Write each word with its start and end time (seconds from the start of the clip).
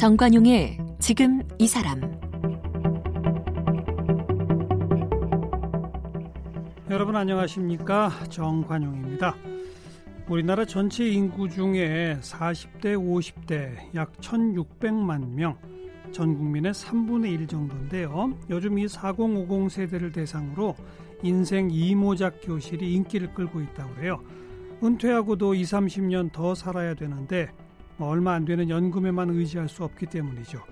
정관용의 0.00 0.78
지금 0.98 1.42
이 1.58 1.68
사람 1.68 2.00
여러분 6.88 7.16
안녕하십니까 7.16 8.10
정관용입니다. 8.30 9.36
우리나라 10.26 10.64
전체 10.64 11.06
인구 11.06 11.50
중에 11.50 12.16
40대 12.22 12.96
50대 12.96 13.94
약 13.94 14.12
1600만 14.22 15.34
명 15.34 15.58
전 16.12 16.36
국민의 16.36 16.72
3분의 16.72 17.32
1 17.32 17.46
정도인데요. 17.46 18.36
요즘 18.48 18.78
이 18.78 18.88
4050 18.88 19.70
세대를 19.70 20.12
대상으로 20.12 20.74
인생 21.22 21.70
이모작 21.70 22.40
교실이 22.42 22.94
인기를 22.94 23.34
끌고 23.34 23.60
있다고 23.60 23.94
그래요. 23.94 24.20
은퇴하고도 24.82 25.54
2, 25.54 25.62
30년 25.62 26.32
더 26.32 26.54
살아야 26.54 26.94
되는데 26.94 27.50
뭐 27.52 27.59
얼마 28.08 28.34
안 28.34 28.44
되는 28.44 28.68
연금에만 28.68 29.30
의지할 29.30 29.68
수 29.68 29.84
없기 29.84 30.06
때문이죠. 30.06 30.62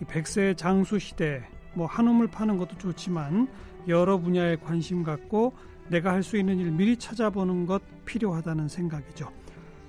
이 0.00 0.04
100세 0.04 0.56
장수 0.56 0.98
시대 0.98 1.42
뭐 1.74 1.86
한우물 1.86 2.28
파는 2.28 2.56
것도 2.56 2.76
좋지만 2.78 3.48
여러 3.88 4.18
분야에 4.18 4.56
관심 4.56 5.02
갖고 5.02 5.52
내가 5.88 6.12
할 6.12 6.22
수 6.22 6.36
있는 6.36 6.58
일 6.58 6.70
미리 6.70 6.96
찾아보는 6.96 7.66
것 7.66 7.82
필요하다는 8.04 8.68
생각이죠. 8.68 9.30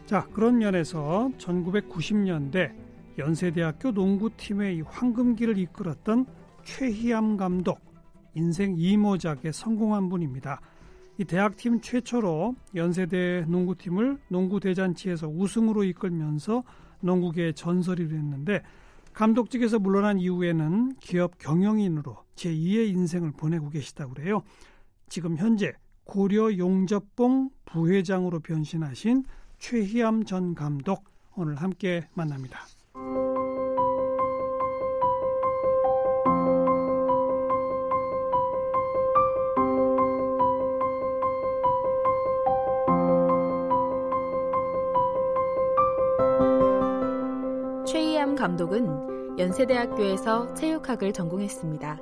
자, 0.05 0.25
그런 0.33 0.57
면에서 0.57 1.29
1990년대 1.37 2.73
연세대학교 3.17 3.91
농구팀의 3.91 4.81
황금기를 4.81 5.57
이끌었던 5.57 6.25
최희암 6.63 7.37
감독 7.37 7.79
인생 8.33 8.75
이모작에 8.77 9.51
성공한 9.51 10.09
분입니다. 10.09 10.61
이 11.19 11.25
대학팀 11.25 11.81
최초로 11.81 12.55
연세대 12.75 13.43
농구팀을 13.49 14.19
농구 14.29 14.61
대잔치에서 14.61 15.27
우승으로 15.27 15.83
이끌면서 15.83 16.63
농구계의 17.01 17.55
전설이 17.55 18.07
됐는데 18.07 18.63
감독직에서 19.11 19.79
물러난 19.79 20.17
이후에는 20.17 20.95
기업 21.01 21.37
경영인으로 21.37 22.23
제2의 22.35 22.87
인생을 22.91 23.33
보내고 23.33 23.69
계시다고 23.69 24.13
그래요. 24.13 24.43
지금 25.09 25.35
현재 25.35 25.73
고려 26.05 26.57
용접봉 26.57 27.49
부회장으로 27.65 28.39
변신하신 28.39 29.25
최희암 29.57 30.23
전 30.23 30.55
감독 30.55 31.03
오늘 31.35 31.55
함께 31.55 32.07
만납니다. 32.13 32.61
감독은 48.39 49.37
연세대학교에서 49.37 50.53
체육학을 50.53 51.11
전공했습니다. 51.11 51.99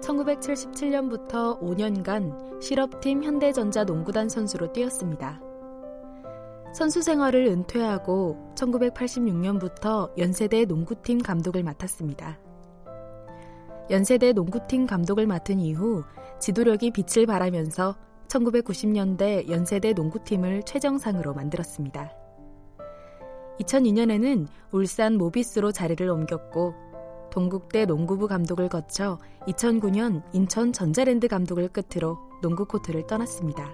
1977년부터 0.00 1.60
5년간 1.60 2.62
실업팀 2.62 3.22
현대전자 3.22 3.84
농구단 3.84 4.30
선수로 4.30 4.72
뛰었습니다. 4.72 5.42
선수 6.74 7.02
생활을 7.02 7.46
은퇴하고 7.48 8.54
1986년부터 8.54 10.16
연세대 10.16 10.64
농구팀 10.64 11.18
감독을 11.18 11.64
맡았습니다. 11.64 12.38
연세대 13.90 14.32
농구팀 14.32 14.86
감독을 14.86 15.26
맡은 15.26 15.60
이후 15.60 16.02
지도력이 16.38 16.92
빛을 16.92 17.26
발하면서 17.26 17.94
1990년대 18.28 19.50
연세대 19.50 19.92
농구팀을 19.92 20.62
최정상으로 20.62 21.34
만들었습니다. 21.34 22.19
2002년에는 23.58 24.46
울산 24.72 25.16
모비스로 25.16 25.72
자리를 25.72 26.08
옮겼고 26.08 26.74
동국대 27.30 27.84
농구부 27.86 28.26
감독을 28.26 28.68
거쳐 28.68 29.18
2009년 29.46 30.22
인천 30.32 30.72
전자랜드 30.72 31.28
감독을 31.28 31.68
끝으로 31.68 32.18
농구 32.42 32.64
코트를 32.64 33.06
떠났습니다. 33.06 33.72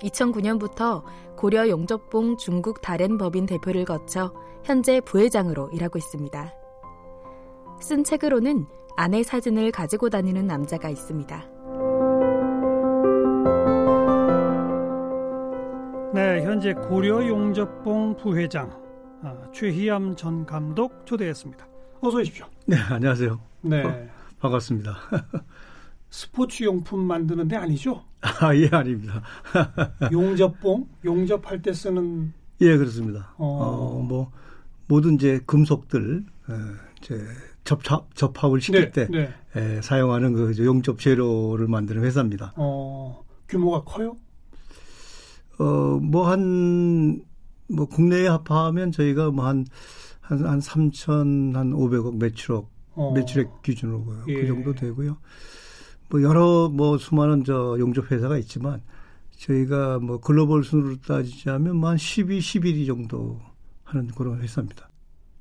2009년부터 0.00 1.02
고려 1.36 1.68
용접봉 1.68 2.36
중국 2.36 2.80
다렌 2.80 3.18
법인 3.18 3.46
대표를 3.46 3.84
거쳐 3.84 4.32
현재 4.64 5.00
부회장으로 5.00 5.70
일하고 5.70 5.98
있습니다. 5.98 6.54
쓴 7.80 8.04
책으로는 8.04 8.66
아내 8.96 9.22
사진을 9.22 9.70
가지고 9.70 10.10
다니는 10.10 10.46
남자가 10.46 10.88
있습니다. 10.88 11.57
네, 16.14 16.42
현재 16.42 16.72
고려 16.72 17.26
용접봉 17.26 18.16
부회장 18.16 18.70
아, 19.22 19.36
최희암 19.52 20.16
전 20.16 20.46
감독 20.46 21.04
초대했습니다. 21.04 21.66
어서 22.00 22.18
오십시오. 22.18 22.46
네, 22.66 22.76
안녕하세요. 22.76 23.38
네, 23.62 23.82
어, 23.84 24.08
반갑습니다. 24.40 24.96
스포츠 26.10 26.64
용품 26.64 27.00
만드는 27.00 27.48
데 27.48 27.56
아니죠? 27.56 28.04
아, 28.22 28.54
예, 28.54 28.68
아닙니다. 28.72 29.22
용접봉? 30.10 30.88
용접할 31.04 31.60
때 31.60 31.72
쓰는 31.72 32.32
예, 32.62 32.76
그렇습니다. 32.76 33.34
어. 33.36 33.46
어, 33.46 34.02
뭐 34.02 34.32
모든 34.86 35.14
이제 35.14 35.40
금속들 35.46 36.24
에, 36.50 36.54
이제 37.02 37.22
접합 37.64 38.14
접합을 38.14 38.62
시킬 38.62 38.90
네, 38.90 39.06
때 39.06 39.08
네. 39.10 39.34
에, 39.56 39.82
사용하는 39.82 40.32
그 40.32 40.64
용접 40.64 40.98
재료를 41.00 41.68
만드는 41.68 42.02
회사입니다. 42.02 42.54
어, 42.56 43.22
규모가 43.48 43.84
커요? 43.84 44.16
어, 45.58 45.98
뭐 46.00 46.24
한 46.30 47.22
뭐 47.70 47.84
국내에 47.86 48.26
합하면 48.26 48.92
저희가 48.92 49.30
뭐 49.30 49.46
한 49.46 49.66
한, 50.20 50.44
한 50.44 50.58
3천, 50.60 51.54
한 51.54 51.70
500억, 51.72 52.16
매출억, 52.18 52.70
어. 52.94 53.12
매출액 53.14 53.62
기준으로 53.62 54.04
예. 54.28 54.34
그 54.34 54.46
정도 54.46 54.74
되고요. 54.74 55.16
뭐 56.10 56.22
여러 56.22 56.68
뭐 56.68 56.98
수많은 56.98 57.44
저 57.44 57.76
용접 57.78 58.10
회사가 58.10 58.36
있지만 58.38 58.82
저희가 59.38 59.98
뭐 60.00 60.18
글로벌 60.20 60.64
순으로 60.64 60.96
따지자면 61.00 61.76
뭐 61.76 61.90
한 61.90 61.96
12, 61.98 62.38
11위 62.40 62.86
정도 62.86 63.40
하는 63.84 64.06
그런 64.08 64.40
회사입니다. 64.42 64.88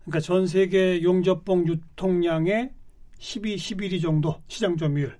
그러니까 0.06 0.19
전 0.22 0.47
세계 0.47 1.01
용접봉 1.03 1.67
유통량의 1.67 2.72
12, 3.19 3.56
11위 3.57 4.01
정도 4.01 4.35
시장 4.47 4.77
점유율. 4.77 5.17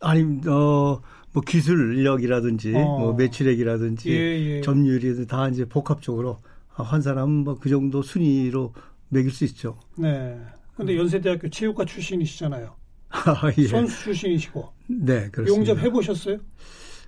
아니, 0.00 0.22
어, 0.46 1.00
뭐 1.32 1.42
기술력이라든지 1.46 2.74
어. 2.74 2.98
뭐 2.98 3.12
매출액이라든지 3.14 4.10
예, 4.10 4.14
예. 4.56 4.60
점유율이 4.62 5.26
다 5.26 5.48
이제 5.48 5.64
복합적으로 5.66 6.38
한 6.68 7.00
사람은 7.02 7.44
뭐 7.44 7.54
그 7.60 7.68
정도 7.68 8.02
순위로 8.02 8.72
매길 9.08 9.30
수 9.30 9.44
있죠. 9.44 9.78
네. 9.96 10.38
근데 10.76 10.96
연세대학교 10.96 11.48
체육과 11.48 11.84
출신이시잖아요. 11.86 12.74
아, 13.10 13.50
예. 13.56 13.66
선수 13.66 14.04
출신이시고. 14.04 14.68
네, 14.88 15.30
그렇습니다. 15.30 15.70
용접 15.72 15.78
해보셨어요? 15.84 16.38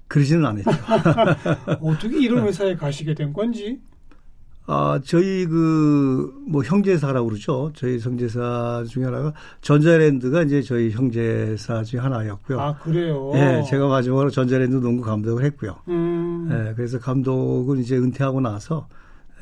그러지는 0.07 0.47
않았죠. 0.47 0.71
어떻게 1.83 2.19
이런 2.23 2.47
회사에 2.47 2.75
가시게 2.77 3.15
된 3.15 3.33
건지? 3.33 3.79
아, 4.71 5.01
저희 5.03 5.47
그, 5.47 6.31
뭐, 6.47 6.63
형제사라고 6.63 7.29
그러죠. 7.29 7.73
저희 7.75 7.99
형제사 7.99 8.85
중에 8.87 9.05
하나가 9.05 9.33
전자랜드가 9.63 10.43
이제 10.43 10.61
저희 10.61 10.91
형제사 10.91 11.83
중에 11.83 12.01
하나였고요. 12.01 12.61
아, 12.61 12.77
그래요? 12.77 13.33
예, 13.35 13.65
제가 13.67 13.89
마지막으로 13.89 14.29
전자랜드 14.29 14.77
농구 14.77 15.03
감독을 15.05 15.43
했고요. 15.45 15.77
음, 15.89 16.51
예, 16.53 16.75
그래서 16.75 16.99
감독은 16.99 17.79
이제 17.79 17.97
은퇴하고 17.97 18.43
나서, 18.43 18.89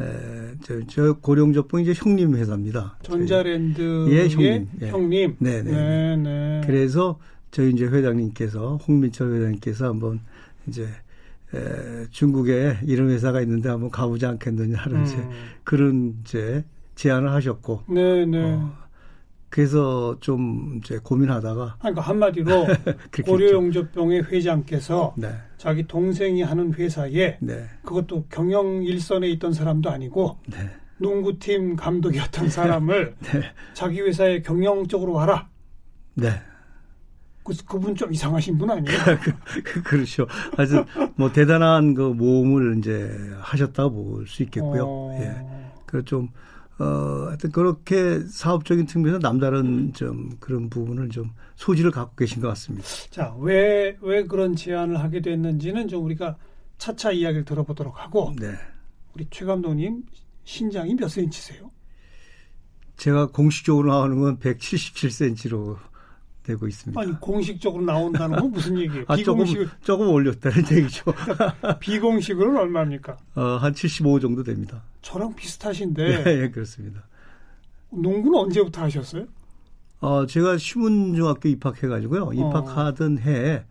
에, 0.00 0.54
저, 0.62 0.75
저 0.87 1.14
고령접봉 1.14 1.81
이제 1.81 1.93
형님 1.93 2.37
회사입니다. 2.37 2.97
전자랜드의 3.03 4.12
예, 4.12 4.28
형님. 4.28 4.69
예. 4.82 4.88
형님. 4.91 5.37
네네. 5.41 5.72
네, 5.72 6.16
네. 6.19 6.60
그래서 6.64 7.19
저희 7.50 7.73
이제 7.73 7.84
회장님께서, 7.84 8.76
홍민철 8.87 9.32
회장님께서 9.34 9.88
한번 9.88 10.20
이제, 10.69 10.87
에, 11.54 12.06
중국에 12.10 12.78
이런 12.84 13.10
회사가 13.10 13.40
있는데 13.43 13.69
한번 13.69 13.90
가보지 13.90 14.26
않겠느냐 14.26 14.78
하는 14.78 15.04
이제 15.04 15.16
음. 15.16 15.31
그런 15.64 16.16
이제 16.20 16.64
제안을 16.96 17.31
하셨고, 17.31 17.82
네, 17.88 18.25
네. 18.26 18.54
어, 18.54 18.72
그래서 19.48 20.16
좀 20.20 20.81
이제 20.82 20.98
고민하다가 21.02 21.76
그러니까 21.78 22.02
한마디로 22.02 22.66
고려용접병의 23.25 24.25
회장께서 24.25 25.14
네, 25.16 25.28
자기 25.56 25.87
동생이 25.87 26.43
하는 26.43 26.75
회사에 26.75 27.38
네, 27.40 27.64
그것도 27.82 28.25
경영 28.28 28.82
일선에 28.82 29.28
있던 29.31 29.52
사람도 29.52 29.88
아니고 29.88 30.38
네, 30.49 30.58
농구팀 30.99 31.76
감독이었던 31.76 32.50
사람을 32.50 33.14
네, 33.32 33.42
자기 33.72 34.00
회사에 34.00 34.42
경영적으로 34.42 35.12
와라. 35.12 35.49
네. 36.14 36.31
그, 37.46 37.54
그분 37.64 37.94
좀 37.94 38.12
이상하신 38.12 38.58
분 38.58 38.70
아니에요? 38.70 38.98
그렇죠. 39.84 40.26
아주 40.56 40.84
뭐 41.14 41.31
대단한 41.32 41.94
그 41.94 42.02
모험을 42.02 42.78
이제 42.78 43.08
하셨다고 43.40 44.04
볼 44.04 44.26
수 44.26 44.43
있겠고요. 44.43 44.84
어, 44.84 45.19
예. 45.20 45.37
그 45.87 46.04
좀, 46.04 46.28
어, 46.78 47.26
하여튼 47.28 47.52
그렇게 47.52 48.20
사업적인 48.20 48.87
측면에서 48.87 49.20
남다른 49.20 49.93
좀 49.93 50.31
그런 50.40 50.69
부분을 50.69 51.08
좀 51.10 51.31
소질을 51.54 51.93
갖고 51.93 52.16
계신 52.16 52.43
것 52.43 52.48
같습니다. 52.48 52.87
자, 53.10 53.34
왜, 53.38 53.96
왜 54.00 54.25
그런 54.25 54.56
제안을 54.56 54.99
하게 55.00 55.20
됐는지는 55.20 55.87
좀 55.88 56.04
우리가 56.04 56.37
차차 56.78 57.12
이야기를 57.12 57.44
들어보도록 57.44 58.02
하고, 58.02 58.34
네. 58.38 58.52
우리 59.14 59.26
최 59.31 59.44
감독님 59.44 60.02
신장이 60.44 60.96
몇 60.96 61.08
센치세요? 61.08 61.70
제가 62.96 63.26
공식적으로 63.28 63.90
나오는 63.92 64.20
건 64.20 64.38
177cm로 64.38 65.76
되고 66.46 66.66
있습니다. 66.69 66.98
아니 67.00 67.12
공식적으로 67.20 67.84
나온다는 67.84 68.38
건 68.38 68.50
무슨 68.52 68.78
얘기예요? 68.78 69.04
아, 69.08 69.16
비공식 69.16 69.56
조금, 69.56 69.70
조금 69.82 70.08
올렸다는 70.08 70.58
얘기죠. 70.72 71.04
비공식으로는 71.81 72.60
얼마입니까? 72.60 73.16
어, 73.34 73.43
한 73.60 73.75
75 73.75 74.20
정도 74.20 74.43
됩니다. 74.44 74.82
저랑 75.02 75.34
비슷하신데. 75.34 76.25
네, 76.25 76.43
예, 76.43 76.50
그렇습니다. 76.50 77.02
농구는 77.90 78.38
언제부터 78.38 78.82
하셨어요? 78.82 79.26
어, 80.00 80.26
제가 80.26 80.56
시문중학교 80.58 81.48
입학해가지고요. 81.48 82.31
입학하던 82.34 83.19
어. 83.19 83.20
해에 83.20 83.64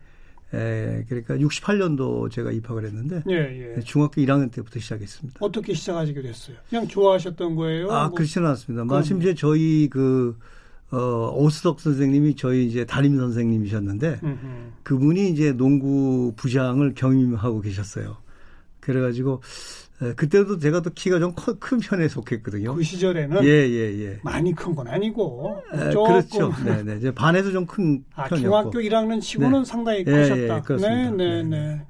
에, 0.54 1.04
그러니까 1.08 1.34
68년도 1.36 2.30
제가 2.30 2.52
입학을 2.52 2.84
했는데 2.84 3.22
예, 3.28 3.74
예. 3.76 3.80
중학교 3.80 4.20
1학년 4.20 4.52
때부터 4.52 4.78
시작했습니다. 4.78 5.38
어떻게 5.42 5.74
시작하시게 5.74 6.22
됐어요? 6.22 6.56
그냥 6.68 6.86
좋아하셨던 6.86 7.56
거예요? 7.56 7.90
아, 7.90 8.06
뭐. 8.08 8.14
그렇지는 8.16 8.48
않습니다. 8.50 8.84
마침 8.84 9.20
이제 9.20 9.34
저희 9.34 9.88
그 9.90 10.38
어, 10.92 11.32
오스덕 11.34 11.80
선생님이 11.80 12.36
저희 12.36 12.66
이제 12.66 12.84
담임 12.84 13.16
선생님이셨는데 13.18 14.20
음흠. 14.22 14.38
그분이 14.84 15.30
이제 15.30 15.52
농구 15.52 16.32
부장을 16.36 16.94
경임하고 16.94 17.60
계셨어요. 17.60 18.16
그래가지고 18.80 19.42
에, 20.02 20.12
그때도 20.12 20.58
제가 20.58 20.82
또 20.82 20.90
키가 20.94 21.18
좀 21.18 21.34
큰 21.58 21.80
편에 21.80 22.06
속했거든요. 22.06 22.74
그 22.76 22.82
시절에는 22.84 23.42
예, 23.44 23.48
예, 23.48 24.04
예. 24.04 24.20
많이 24.22 24.54
큰 24.54 24.74
건 24.76 24.86
아니고 24.88 25.60
에, 25.72 25.76
그렇죠. 25.90 26.52
네, 26.64 26.82
네. 26.84 26.96
이제 26.98 27.10
반에서 27.10 27.50
좀큰 27.50 28.04
아, 28.14 28.24
편이었고. 28.28 28.70
중학교 28.70 28.78
1학년 28.78 29.20
치고는 29.20 29.60
네. 29.60 29.64
상당히 29.64 29.98
예, 30.00 30.04
크셨다. 30.04 30.56
예, 30.58 30.60
그렇습니다. 30.60 31.10
네, 31.10 31.10
네, 31.10 31.42
네, 31.42 31.42
네. 31.42 31.82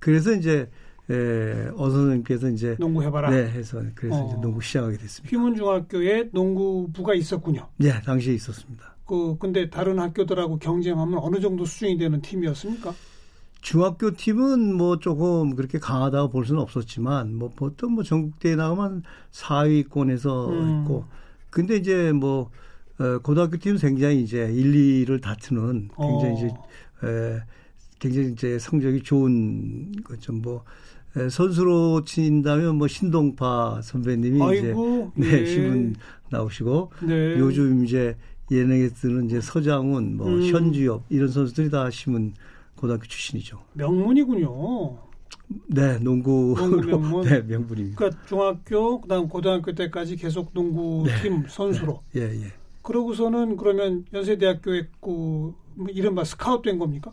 그래서 0.00 0.32
이제 0.32 0.68
예, 1.10 1.70
어 1.76 1.90
선생님께서 1.90 2.48
이제 2.50 2.76
농구 2.78 3.02
해봐라. 3.02 3.30
네, 3.30 3.48
해서 3.50 3.82
그래서 3.94 4.16
어. 4.16 4.28
이제 4.28 4.40
농구 4.40 4.62
시작하게 4.62 4.96
됐습니다. 4.96 5.30
휘문중학교에 5.30 6.30
농구부가 6.32 7.14
있었군요. 7.14 7.68
네, 7.78 8.00
당시에 8.02 8.34
있었습니다. 8.34 8.96
그 9.06 9.36
근데 9.38 9.68
다른 9.68 9.98
학교들하고 9.98 10.58
경쟁하면 10.58 11.18
어느 11.18 11.40
정도 11.40 11.64
수준이 11.64 11.98
되는 11.98 12.20
팀이었습니까? 12.20 12.94
중학교 13.60 14.12
팀은 14.12 14.74
뭐 14.74 14.98
조금 14.98 15.54
그렇게 15.54 15.78
강하다고 15.78 16.30
볼 16.30 16.46
수는 16.46 16.60
없었지만 16.62 17.34
뭐 17.34 17.50
보통 17.54 17.92
뭐 17.92 18.04
전국대회 18.04 18.56
나가면 18.56 19.02
4위권에서 19.32 20.48
음. 20.48 20.82
있고 20.82 21.04
근데 21.50 21.76
이제 21.76 22.12
뭐 22.12 22.50
어, 22.98 23.18
고등학교 23.18 23.56
팀은 23.56 23.78
굉장히 23.78 24.22
이제 24.22 24.50
1, 24.50 25.04
2를 25.06 25.20
다투는 25.20 25.88
굉장히 25.96 26.32
어. 26.32 26.36
이제 26.36 26.46
에, 27.06 27.40
굉장히 27.98 28.32
이제 28.32 28.58
성적이 28.58 29.02
좋은 29.02 29.92
거좀뭐 30.04 30.64
선수로 31.30 32.04
친다면 32.04 32.76
뭐 32.76 32.86
신동파 32.86 33.80
선배님이 33.82 34.42
아이고, 34.42 35.12
이제 35.16 35.30
네, 35.30 35.40
네. 35.40 35.46
신문 35.46 35.96
나오시고 36.30 36.92
네. 37.02 37.38
요즘 37.38 37.84
이제 37.84 38.16
예능에 38.50 38.88
뜨는 38.88 39.26
이제 39.26 39.40
서장훈, 39.40 40.16
뭐 40.16 40.28
음. 40.28 40.42
현주엽 40.42 41.04
이런 41.08 41.28
선수들이 41.28 41.70
다 41.70 41.90
신문 41.90 42.34
고등학교 42.76 43.04
출신이죠. 43.04 43.58
명문이군요. 43.74 44.98
네, 45.66 45.98
농구 46.02 46.54
명문. 46.86 47.24
네, 47.26 47.42
명분입니다. 47.42 47.96
그러니까 47.96 48.22
중학교 48.26 49.00
그다음 49.00 49.28
고등학교 49.28 49.72
때까지 49.72 50.16
계속 50.16 50.50
농구팀 50.52 51.42
네. 51.42 51.48
선수로. 51.48 52.02
네. 52.12 52.22
예, 52.22 52.44
예. 52.44 52.52
그러고서는 52.82 53.56
그러면 53.56 54.04
연세대학교에 54.12 54.88
그 55.00 55.54
이른바 55.88 56.24
스카웃 56.24 56.62
된 56.62 56.78
겁니까? 56.78 57.12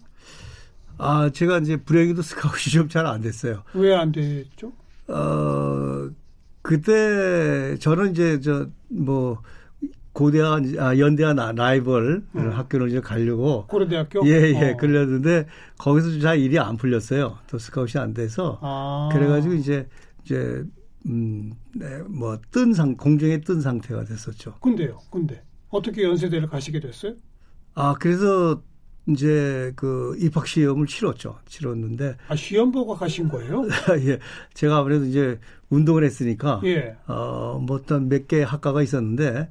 아, 0.98 1.30
제가 1.30 1.60
이제 1.60 1.78
불행히도 1.78 2.22
스카웃이 2.22 2.72
좀 2.74 2.90
잘 2.90 3.06
안 3.08 3.22
됐어요. 3.22 3.64
왜 3.74 3.94
안 3.94 4.12
됐죠? 4.12 4.72
어, 5.08 6.10
그때 6.62 7.78
저는 7.80 8.12
이제 8.12 8.40
저 8.40 8.68
뭐 8.90 9.42
고대와 10.14 10.62
아, 10.80 10.98
연대와 10.98 11.34
라이벌 11.34 12.24
음. 12.36 12.50
학교를 12.52 12.88
이제 12.90 13.02
가려고 13.02 13.68
고려대학교 13.68 14.26
예, 14.28 14.54
예, 14.56 14.72
어. 14.72 14.78
그랬는데 14.78 15.46
거기서 15.78 16.10
좀 16.12 16.22
잘 16.22 16.40
일이 16.40 16.58
안 16.58 16.78
풀렸어요. 16.78 17.38
또 17.48 17.60
스카웃이 17.60 18.02
안 18.02 18.14
돼서 18.14 18.58
아. 18.62 19.10
그래가지고 19.12 19.54
이제 19.56 19.88
이제 20.24 20.64
음, 21.06 21.54
네, 21.76 22.00
뭐 22.08 22.37
뜬 22.37 22.74
상 22.74 22.96
공중에 22.96 23.42
뜬 23.42 23.62
상태가 23.62 24.06
됐었죠. 24.06 24.56
근데요, 24.62 25.00
근데 25.12 25.44
어떻게 25.70 26.04
연세대를 26.04 26.48
가시게 26.48 26.80
됐어요? 26.80 27.14
아, 27.76 27.94
그래서 28.00 28.62
이제 29.08 29.72
그 29.76 30.16
입학 30.20 30.46
시험을 30.48 30.86
치렀죠. 30.88 31.40
치렀는데 31.46 32.16
아 32.28 32.36
시험 32.36 32.72
보고 32.72 32.94
가신 32.94 33.30
거예요? 33.30 33.64
예, 34.06 34.20
제가 34.54 34.78
아무래도 34.80 35.06
이제 35.06 35.40
운동을 35.70 36.04
했으니까 36.04 36.62
예. 36.66 36.96
어뭐 37.08 37.66
어떤 37.70 38.10
몇 38.10 38.28
개 38.28 38.44
학과가 38.44 38.82
있었는데 38.84 39.50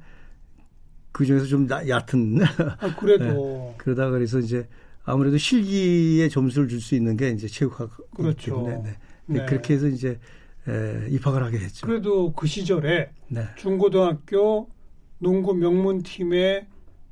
그 1.11 1.25
중에서 1.25 1.45
좀 1.45 1.67
얕은 1.69 2.39
아, 2.79 2.95
그래도 2.99 3.25
예, 3.73 3.77
그러다 3.77 4.09
그래서 4.11 4.39
이제 4.39 4.67
아무래도 5.03 5.37
실기에 5.37 6.29
점수를 6.29 6.67
줄 6.67 6.79
수 6.81 6.93
있는 6.95 7.17
게 7.17 7.29
이제 7.29 7.47
체육학 7.47 7.89
그렇죠. 8.15 8.51
때문에 8.65 8.83
네. 8.83 8.95
네. 9.39 9.45
그렇게 9.45 9.73
해서 9.73 9.87
이제 9.87 10.19
에, 10.67 11.07
입학을 11.09 11.43
하게 11.43 11.57
됐죠. 11.59 11.87
그래도 11.87 12.31
그 12.33 12.45
시절에 12.45 13.09
네. 13.29 13.45
중고등학교 13.55 14.69
농구 15.17 15.53
명문팀의 15.55 16.67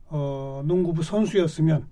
어, 0.09 0.62
농구부 0.65 1.01
선수였으면 1.01 1.88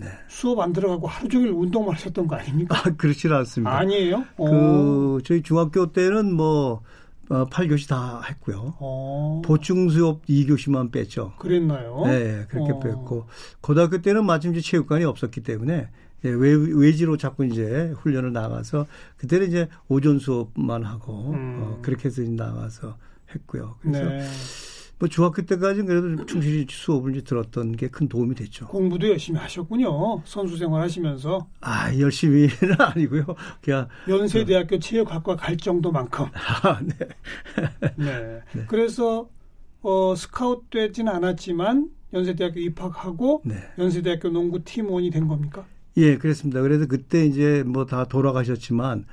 네. 0.00 0.06
수업 0.28 0.60
안 0.60 0.72
들어가고 0.72 1.06
하루 1.06 1.28
종일 1.28 1.50
운동만 1.50 1.94
하셨던 1.94 2.26
거 2.26 2.36
아닙니까? 2.36 2.76
아, 2.78 2.90
그렇지는 2.96 3.36
않습니다. 3.36 3.76
아니에요? 3.76 4.24
그, 4.36 4.42
오. 4.42 5.20
저희 5.22 5.42
중학교 5.42 5.92
때는 5.92 6.32
뭐, 6.34 6.82
어, 7.28 7.46
8교시 7.46 7.88
다 7.88 8.22
했고요. 8.28 8.74
오. 8.80 9.42
보충 9.44 9.88
수업 9.90 10.26
2교시만 10.26 10.90
뺐죠. 10.90 11.34
그랬나요? 11.38 12.02
네, 12.06 12.46
그렇게 12.48 12.72
오. 12.72 12.80
뺐고. 12.80 13.26
고등학교 13.60 14.00
때는 14.00 14.24
마침 14.24 14.52
이제 14.52 14.60
체육관이 14.60 15.04
없었기 15.04 15.42
때문에 15.42 15.88
예, 16.24 16.28
외, 16.28 16.54
외지로 16.54 17.16
자꾸 17.16 17.46
이제 17.46 17.94
훈련을 17.98 18.32
나가서 18.32 18.86
그때는 19.16 19.48
이제 19.48 19.68
오전 19.88 20.18
수업만 20.18 20.84
하고 20.84 21.30
음. 21.32 21.60
어, 21.62 21.78
그렇게 21.82 22.08
해서 22.08 22.22
나가서 22.22 22.96
했고요. 23.34 23.76
그래서 23.80 24.04
네. 24.04 24.26
뭐 25.00 25.08
중학교 25.08 25.40
때까지는 25.42 25.86
그래도 25.86 26.26
충실히 26.26 26.66
수업을 26.68 27.12
이제 27.16 27.22
들었던 27.24 27.74
게 27.76 27.88
큰 27.88 28.06
도움이 28.06 28.34
됐죠. 28.36 28.66
공부도 28.68 29.08
열심히 29.08 29.40
하셨군요. 29.40 30.22
선수 30.26 30.56
생활 30.58 30.82
하시면서. 30.82 31.48
아, 31.62 31.92
열심히는 31.98 32.50
아니고요. 32.78 33.24
그냥 33.62 33.88
연세대학교 34.08 34.78
체육학과 34.78 35.34
갈 35.36 35.56
정도만큼. 35.56 36.26
아, 36.62 36.80
네. 36.80 36.94
네. 37.96 38.40
네. 38.52 38.64
그래서 38.68 39.28
어, 39.82 40.14
스카웃 40.14 40.68
되지는 40.70 41.10
않았지만 41.12 41.88
연세대학교 42.12 42.60
입학하고 42.60 43.42
네. 43.46 43.54
연세대학교 43.78 44.28
농구 44.28 44.62
팀원이 44.62 45.10
된 45.10 45.26
겁니까? 45.26 45.64
예, 45.96 46.18
그렇습니다. 46.18 46.60
그래서 46.60 46.86
그때 46.86 47.24
이제 47.24 47.62
뭐 47.66 47.86
다 47.86 48.04
돌아가셨지만 48.04 49.06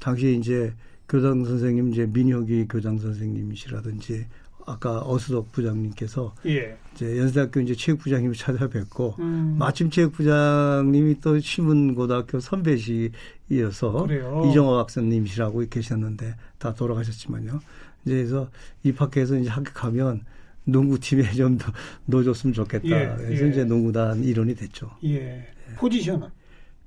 당시에 0.00 0.32
이제 0.32 0.72
교장 1.08 1.44
선생님 1.44 1.90
이제 1.92 2.06
민혁이 2.06 2.66
교장 2.68 2.98
선생님이시라든지 2.98 4.26
아까 4.66 5.00
어수덕 5.00 5.52
부장님께서 5.52 6.34
예. 6.46 6.76
이제 6.94 7.18
연세대학교 7.18 7.60
이제 7.60 7.74
체육부장님을 7.74 8.34
찾아뵙고 8.34 9.16
음. 9.18 9.56
마침 9.58 9.90
체육부장님이 9.90 11.20
또 11.20 11.38
신문고등학교 11.38 12.40
선배시이어서 12.40 14.06
이정호 14.50 14.76
박사님이시라고 14.76 15.64
계셨는데 15.68 16.34
다 16.58 16.74
돌아가셨지만요. 16.74 17.60
이제 18.04 18.14
그래서 18.16 18.48
입학해서 18.82 19.36
이제 19.36 19.50
합격하면 19.50 20.22
농구팀에 20.64 21.32
좀 21.36 21.58
더 21.58 21.72
넣어줬으면 22.06 22.54
좋겠다. 22.54 22.86
예. 22.86 23.14
그래서 23.16 23.44
예. 23.44 23.50
이제 23.50 23.64
농구단 23.64 24.22
일원이 24.24 24.54
됐죠. 24.54 24.90
예. 25.04 25.46
포지션은 25.76 26.28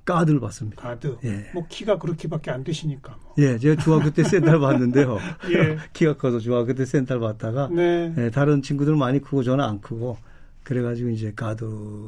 가드를 0.08 0.40
봤습니다. 0.40 0.82
가드. 0.82 1.18
예. 1.26 1.52
뭐 1.54 1.66
키가 1.68 2.00
그렇게밖에 2.00 2.50
안 2.50 2.64
되시니까. 2.64 3.18
뭐. 3.22 3.36
예, 3.38 3.58
제가 3.58 3.82
중학교 3.82 4.10
때 4.10 4.24
센터를 4.24 4.60
봤는데요. 4.60 5.18
예. 5.52 5.78
키가 5.94 6.16
커서 6.16 6.40
중학교 6.40 6.74
때 6.74 6.86
센터를 6.86 7.22
봤다가 7.22 7.68
네. 7.68 8.14
예, 8.18 8.30
다른 8.32 8.62
친구들은 8.62 8.98
많이 8.98 9.20
크고 9.20 9.44
저는 9.44 9.64
안 9.64 9.82
크고 9.82 10.18
그래가지고 10.64 11.10
이제 11.10 11.32
가드 11.34 11.66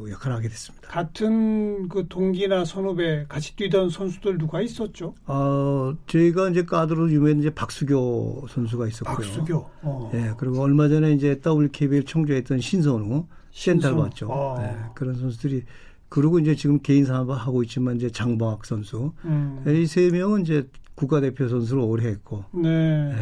역할을 0.10 0.36
하게 0.36 0.50
됐습니다. 0.50 0.90
같은 0.90 1.88
그 1.88 2.08
동기나 2.10 2.66
선후배 2.66 3.26
같이 3.30 3.56
뛰던 3.56 3.90
선수들 3.90 4.38
누가 4.38 4.62
있었죠? 4.62 5.14
어, 5.28 5.94
저희가 6.08 6.50
이제 6.50 6.64
가드로 6.66 7.10
유명한 7.10 7.40
이제 7.40 7.50
박수교 7.50 8.48
선수가 8.50 8.88
있었고요. 8.88 9.16
박수교. 9.16 9.70
어. 9.82 10.12
예, 10.14 10.34
그리고 10.38 10.62
얼마 10.62 10.90
전에 10.90 11.14
이제 11.14 11.40
WKBL 11.46 12.04
총재했던 12.04 12.60
신선우 12.60 13.28
센터를 13.52 13.98
봤죠. 13.98 14.28
어. 14.30 14.58
예, 14.62 14.76
그런 14.94 15.16
선수들이 15.16 15.64
그리고 16.10 16.40
이제 16.40 16.56
지금 16.56 16.80
개인 16.80 17.06
사업을 17.06 17.36
하고 17.36 17.64
있지만 17.64 17.96
이제 17.96 18.10
장보학 18.10 18.66
선수 18.66 19.14
음. 19.26 19.64
이세 19.68 20.10
명은 20.10 20.42
이제 20.42 20.68
국가대표 20.96 21.48
선수를 21.48 21.82
오래 21.84 22.08
했고 22.08 22.44
네. 22.52 23.14
네. 23.14 23.16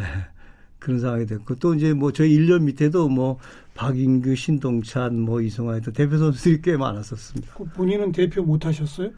그런 0.79 0.99
상황이 0.99 1.25
됐고 1.25 1.55
또 1.55 1.75
이제 1.75 1.93
뭐 1.93 2.11
저희 2.11 2.37
1년 2.37 2.63
밑에도 2.63 3.09
뭐 3.09 3.39
박인규, 3.75 4.35
신동찬, 4.35 5.19
뭐 5.19 5.41
이성환 5.41 5.81
또 5.81 5.91
대표 5.91 6.17
선수들이 6.17 6.61
꽤 6.61 6.77
많았었습니다. 6.77 7.53
그 7.55 7.65
본인은 7.65 8.11
대표 8.11 8.41
못 8.41 8.65
하셨어요? 8.65 9.11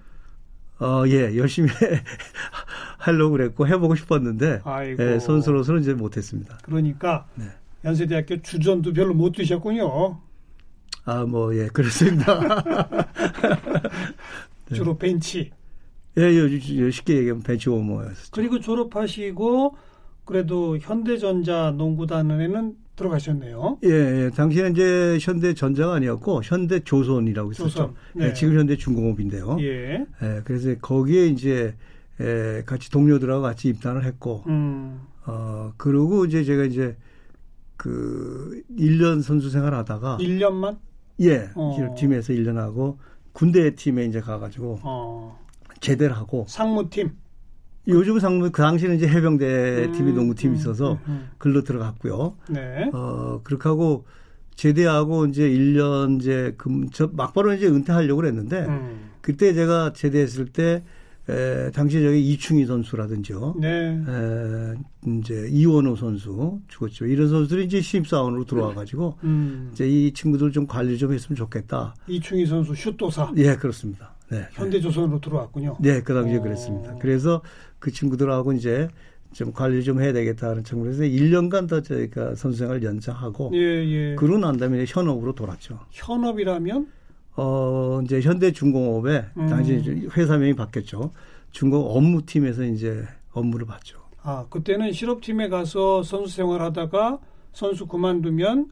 어, 0.79 1.03
예, 1.07 1.37
열심히 1.37 1.69
하려고 2.97 3.31
그랬고 3.31 3.67
해보고 3.67 3.95
싶었는데 3.95 4.61
예, 4.99 5.19
선수로서는 5.19 5.81
이제 5.81 5.93
못했습니다. 5.93 6.57
그러니까 6.63 7.27
네. 7.35 7.45
연세대학교 7.85 8.41
주전도 8.41 8.93
별로 8.93 9.13
못 9.13 9.31
두셨군요. 9.31 10.19
아, 11.05 11.25
뭐, 11.25 11.55
예, 11.55 11.67
그렇습니다. 11.67 12.39
주로 14.73 14.97
벤치. 14.97 15.51
예, 16.17 16.23
예, 16.23 16.91
쉽게 16.91 17.17
얘기하면 17.17 17.43
벤치 17.43 17.69
오머였었죠. 17.69 18.31
그리고 18.33 18.59
졸업하시고 18.59 19.75
그래도 20.25 20.77
현대전자 20.77 21.71
농구단에는 21.71 22.75
들어가셨네요. 22.95 23.79
예, 23.85 23.89
예. 23.89 24.29
당시에 24.35 24.69
이제 24.69 25.17
현대전자가 25.21 25.95
아니었고 25.95 26.41
현대조선이라고 26.43 27.51
있었죠. 27.53 27.69
조선. 27.69 27.93
네. 28.13 28.27
예, 28.27 28.33
지금 28.33 28.57
현대중공업인데요. 28.59 29.57
예. 29.61 30.05
예, 30.21 30.41
그래서 30.43 30.75
거기에 30.81 31.27
이제 31.27 31.75
예, 32.19 32.63
같이 32.65 32.91
동료들하고 32.91 33.41
같이 33.41 33.69
입단을 33.69 34.03
했고 34.03 34.43
음. 34.47 34.99
어, 35.25 35.71
그러고 35.77 36.25
이제 36.25 36.43
제가 36.43 36.65
이제 36.65 36.97
그 37.77 38.61
1년 38.77 39.21
선수 39.21 39.49
생활 39.49 39.73
하다가 39.73 40.17
1년만? 40.19 40.77
예, 41.21 41.49
어. 41.55 41.95
팀에서 41.97 42.33
1년 42.33 42.55
하고 42.55 42.97
군대 43.33 43.75
팀에 43.75 44.05
이제 44.05 44.19
가가지고 44.19 44.79
어. 44.83 45.39
제대를 45.81 46.15
하고 46.15 46.45
상무팀. 46.47 47.11
요즘 47.87 48.19
상무 48.19 48.51
그 48.51 48.61
당시에는 48.61 48.97
이제 48.97 49.07
해병대 49.07 49.85
음, 49.85 49.91
팀이 49.93 50.13
농구팀이 50.13 50.53
음, 50.53 50.55
있어서 50.55 50.93
음, 50.93 50.99
음. 51.07 51.29
글로 51.37 51.63
들어갔고요. 51.63 52.35
네. 52.49 52.89
어, 52.93 53.41
그렇게 53.43 53.67
하고 53.67 54.05
제대하고 54.55 55.25
이제 55.27 55.49
1년 55.49 56.19
이제 56.19 56.53
금, 56.57 56.89
저 56.89 57.07
막바로 57.07 57.53
이제 57.53 57.67
은퇴하려고 57.67 58.17
그랬는데 58.21 58.65
음. 58.65 59.09
그때 59.21 59.53
제가 59.53 59.93
제대했을 59.93 60.47
때 60.47 60.83
에, 61.29 61.71
당시 61.71 62.01
저기 62.01 62.21
이충희 62.31 62.65
선수라든지요. 62.65 63.55
네. 63.59 63.67
에, 63.69 64.73
이제 65.19 65.47
이원호 65.51 65.95
선수 65.95 66.59
죽었죠. 66.67 67.05
이런 67.05 67.29
선수들이 67.29 67.65
이제 67.65 67.81
신입사원으로 67.81 68.45
들어와가지고 68.45 69.17
음. 69.23 69.69
이제 69.71 69.87
이 69.87 70.11
친구들 70.13 70.51
좀 70.51 70.65
관리 70.65 70.97
좀 70.97 71.13
했으면 71.13 71.35
좋겠다. 71.35 71.95
이충희 72.07 72.45
선수 72.45 72.73
슛도사. 72.73 73.33
예, 73.37 73.55
그렇습니다. 73.55 74.15
네. 74.29 74.47
현대조선으로 74.51 75.21
들어왔군요. 75.21 75.77
네, 75.79 76.01
그 76.01 76.13
당시에 76.13 76.37
어. 76.37 76.41
그랬습니다. 76.41 76.95
그래서 76.99 77.41
그 77.79 77.91
친구들하고 77.91 78.53
이제 78.53 78.87
좀 79.31 79.51
관리를 79.53 79.83
좀 79.83 80.01
해야 80.01 80.11
되겠다는 80.13 80.63
측면에서 80.63 81.03
1년간 81.03 81.67
더 81.69 81.81
저희가 81.81 82.35
선수생활 82.35 82.83
연장하고 82.83 83.51
예, 83.53 83.59
예. 83.59 84.15
그러고 84.15 84.39
난 84.39 84.57
다음에 84.57 84.85
현업으로 84.87 85.33
돌았죠. 85.33 85.79
현업이라면 85.91 86.87
어, 87.39 88.01
이제 88.03 88.19
현대중공업에 88.19 89.25
음. 89.37 89.47
당시 89.47 89.75
회사명이 90.15 90.55
바뀌었죠. 90.55 91.11
중공업 91.51 91.95
업무팀에서 91.95 92.63
이제 92.63 93.05
업무를 93.31 93.65
봤죠. 93.65 93.99
아, 94.21 94.45
그때는 94.49 94.91
실업팀에 94.91 95.47
가서 95.47 96.03
선수 96.03 96.35
생활하다가 96.35 97.19
선수 97.53 97.87
그만두면 97.87 98.69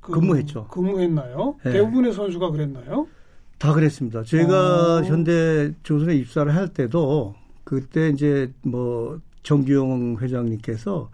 그 0.00 0.12
근무했죠. 0.12 0.68
근무했나요? 0.68 1.56
네. 1.64 1.72
대부분의 1.72 2.12
선수가 2.12 2.50
그랬나요? 2.50 3.08
다 3.58 3.72
그랬습니다. 3.72 4.22
제가 4.22 4.98
어. 4.98 5.02
현대 5.02 5.72
조선에 5.82 6.14
입사를 6.14 6.54
할 6.54 6.68
때도 6.68 7.34
그때 7.64 8.10
이제 8.10 8.52
뭐 8.62 9.20
정규영 9.42 10.18
회장님께서 10.20 11.10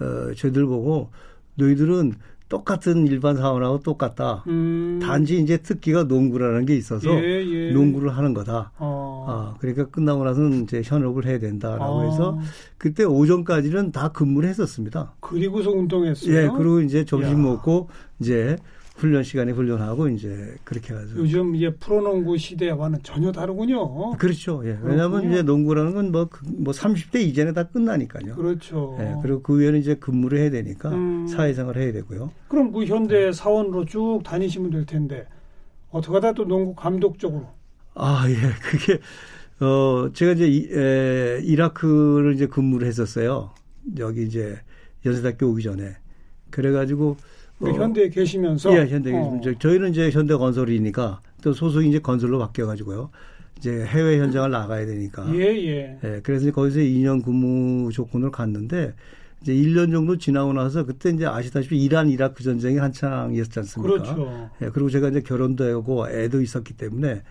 어 0.00 0.34
저희들 0.36 0.66
보고 0.66 1.10
너희들은 1.54 2.14
똑같은 2.48 3.06
일반 3.06 3.36
사원하고 3.36 3.80
똑같다. 3.80 4.44
음. 4.48 5.00
단지 5.02 5.40
이제 5.40 5.56
특기가 5.56 6.04
농구라는 6.04 6.66
게 6.66 6.76
있어서 6.76 7.10
예, 7.10 7.44
예. 7.44 7.72
농구를 7.72 8.16
하는 8.16 8.34
거다. 8.34 8.72
어. 8.78 9.26
아, 9.28 9.56
그러니까 9.58 9.86
끝나고 9.86 10.24
나서는 10.24 10.64
이제 10.64 10.82
현업을 10.84 11.26
해야 11.26 11.38
된다라고 11.38 12.00
아. 12.00 12.04
해서 12.04 12.38
그때 12.76 13.04
오전까지는 13.04 13.92
다 13.92 14.08
근무를 14.08 14.48
했었습니다. 14.50 15.14
그리고서 15.20 15.70
운동했어요. 15.70 16.34
예, 16.34 16.50
그리고 16.56 16.80
이제 16.80 17.04
점심 17.04 17.38
야. 17.38 17.42
먹고 17.42 17.88
이제 18.20 18.56
훈련 19.04 19.22
시간에 19.22 19.52
훈련하고 19.52 20.08
이제 20.08 20.54
그렇게 20.64 20.94
가서 20.94 21.14
요즘 21.16 21.54
이제 21.54 21.70
프로농구 21.74 22.38
시대와는 22.38 23.00
전혀 23.02 23.30
다르군요. 23.32 24.12
그렇죠. 24.12 24.62
예. 24.64 24.78
왜냐하면. 24.82 25.30
이제 25.30 25.42
농구라는 25.42 25.92
건 25.92 26.10
뭐뭐 26.10 26.72
30대 26.72 27.20
이전에 27.20 27.52
다 27.52 27.64
끝나니까요. 27.64 28.34
그렇죠. 28.34 28.96
예. 29.00 29.14
그리고 29.22 29.42
그 29.42 29.60
위에는 29.60 29.78
이제 29.78 29.94
근무를 29.96 30.38
해야 30.38 30.50
되니까 30.50 30.88
음. 30.90 31.26
사회생활을 31.26 31.82
해야 31.82 31.92
되고요. 31.92 32.30
그럼 32.48 32.72
그 32.72 32.86
현대 32.86 33.30
사원으로 33.30 33.84
쭉 33.84 34.22
다니시면 34.24 34.70
될 34.70 34.86
텐데 34.86 35.26
어떻게 35.90 36.14
하다 36.14 36.32
또 36.32 36.46
농구 36.46 36.74
감독 36.74 37.18
쪽으로 37.18 37.46
아, 37.94 38.24
예. 38.28 38.34
그게 38.62 39.00
어 39.60 40.10
제가 40.14 40.32
이제 40.32 40.48
이, 40.48 40.68
에, 40.72 41.40
이라크를 41.44 42.34
이제 42.34 42.46
근무를 42.46 42.88
했었어요. 42.88 43.50
여기 43.98 44.24
이제 44.24 44.58
연세대학교 45.04 45.46
오기 45.46 45.62
전에. 45.62 45.96
그래 46.48 46.72
가지고 46.72 47.18
우리 47.64 47.72
현대에 47.72 48.08
계시면서 48.08 48.76
예, 48.76 48.86
현대 48.86 49.12
어. 49.12 49.16
어. 49.16 49.40
저희는 49.58 49.90
이제 49.90 50.10
현대 50.10 50.34
건설이니까 50.34 51.20
또 51.42 51.52
소속이 51.52 51.88
이제 51.88 51.98
건설로 51.98 52.38
바뀌어 52.38 52.66
가지고요. 52.66 53.10
이제 53.58 53.84
해외 53.86 54.18
현장을 54.18 54.50
나가야 54.50 54.86
되니까. 54.86 55.26
예, 55.34 55.40
예. 55.40 55.98
예, 56.02 56.20
그래서 56.22 56.42
이제 56.42 56.50
거기서 56.50 56.80
2년 56.80 57.24
근무 57.24 57.90
조건으로 57.92 58.30
갔는데 58.30 58.94
이제 59.40 59.54
1년 59.54 59.92
정도 59.92 60.16
지나고 60.16 60.52
나서 60.52 60.84
그때 60.84 61.10
이제 61.10 61.26
아시다시피 61.26 61.82
이란 61.82 62.08
이라크 62.08 62.42
전쟁이 62.42 62.78
한창이었지 62.78 63.58
않습니까? 63.60 63.92
그렇죠. 63.92 64.50
예, 64.62 64.68
그리고 64.70 64.90
제가 64.90 65.08
이제 65.08 65.20
결혼도 65.20 65.64
하고 65.64 66.08
애도 66.08 66.42
있었기 66.42 66.74
때문에 66.74 67.22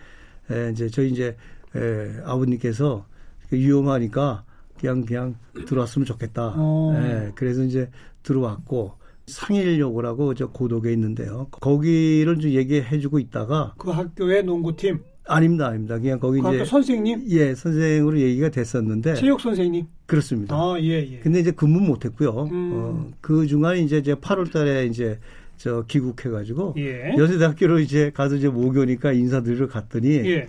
예, 0.50 0.70
이제 0.72 0.88
저희 0.88 1.10
이제 1.10 1.36
예, 1.76 2.20
아버님께서 2.24 3.06
위험하니까 3.50 4.44
그냥 4.78 5.04
그냥 5.04 5.36
들어왔으면 5.66 6.06
좋겠다. 6.06 6.54
어. 6.56 6.94
예, 6.96 7.32
그래서 7.34 7.62
이제 7.62 7.90
들어왔고 8.22 8.94
상일여고라고 9.26 10.34
저 10.34 10.48
고독에 10.48 10.92
있는데요. 10.92 11.48
거기를 11.50 12.38
좀 12.40 12.50
얘기해주고 12.50 13.18
있다가 13.18 13.74
그 13.78 13.90
학교의 13.90 14.44
농구팀 14.44 15.00
아닙니다, 15.26 15.68
아닙니다. 15.68 15.98
그냥 15.98 16.18
거기 16.20 16.40
그 16.40 16.46
학교 16.46 16.56
이제 16.56 16.64
선생님 16.66 17.24
예 17.30 17.54
선생으로 17.54 18.20
얘기가 18.20 18.50
됐었는데 18.50 19.14
체육 19.14 19.40
선생님 19.40 19.86
그렇습니다. 20.06 20.54
아 20.54 20.76
예 20.80 21.00
예. 21.12 21.18
근데 21.20 21.40
이제 21.40 21.50
근무 21.50 21.80
못했고요. 21.80 22.30
음. 22.52 22.70
어, 22.74 23.10
그 23.20 23.46
중간에 23.46 23.80
이제 23.80 23.98
이제 23.98 24.14
8월달에 24.14 24.90
이제 24.90 25.18
저 25.56 25.84
귀국해가지고 25.88 26.74
예. 26.78 27.14
연세대학교로 27.16 27.78
이제 27.78 28.10
가서 28.12 28.34
이제 28.36 28.48
모교니까 28.48 29.12
인사드리러 29.12 29.68
갔더니 29.68 30.08
예. 30.30 30.48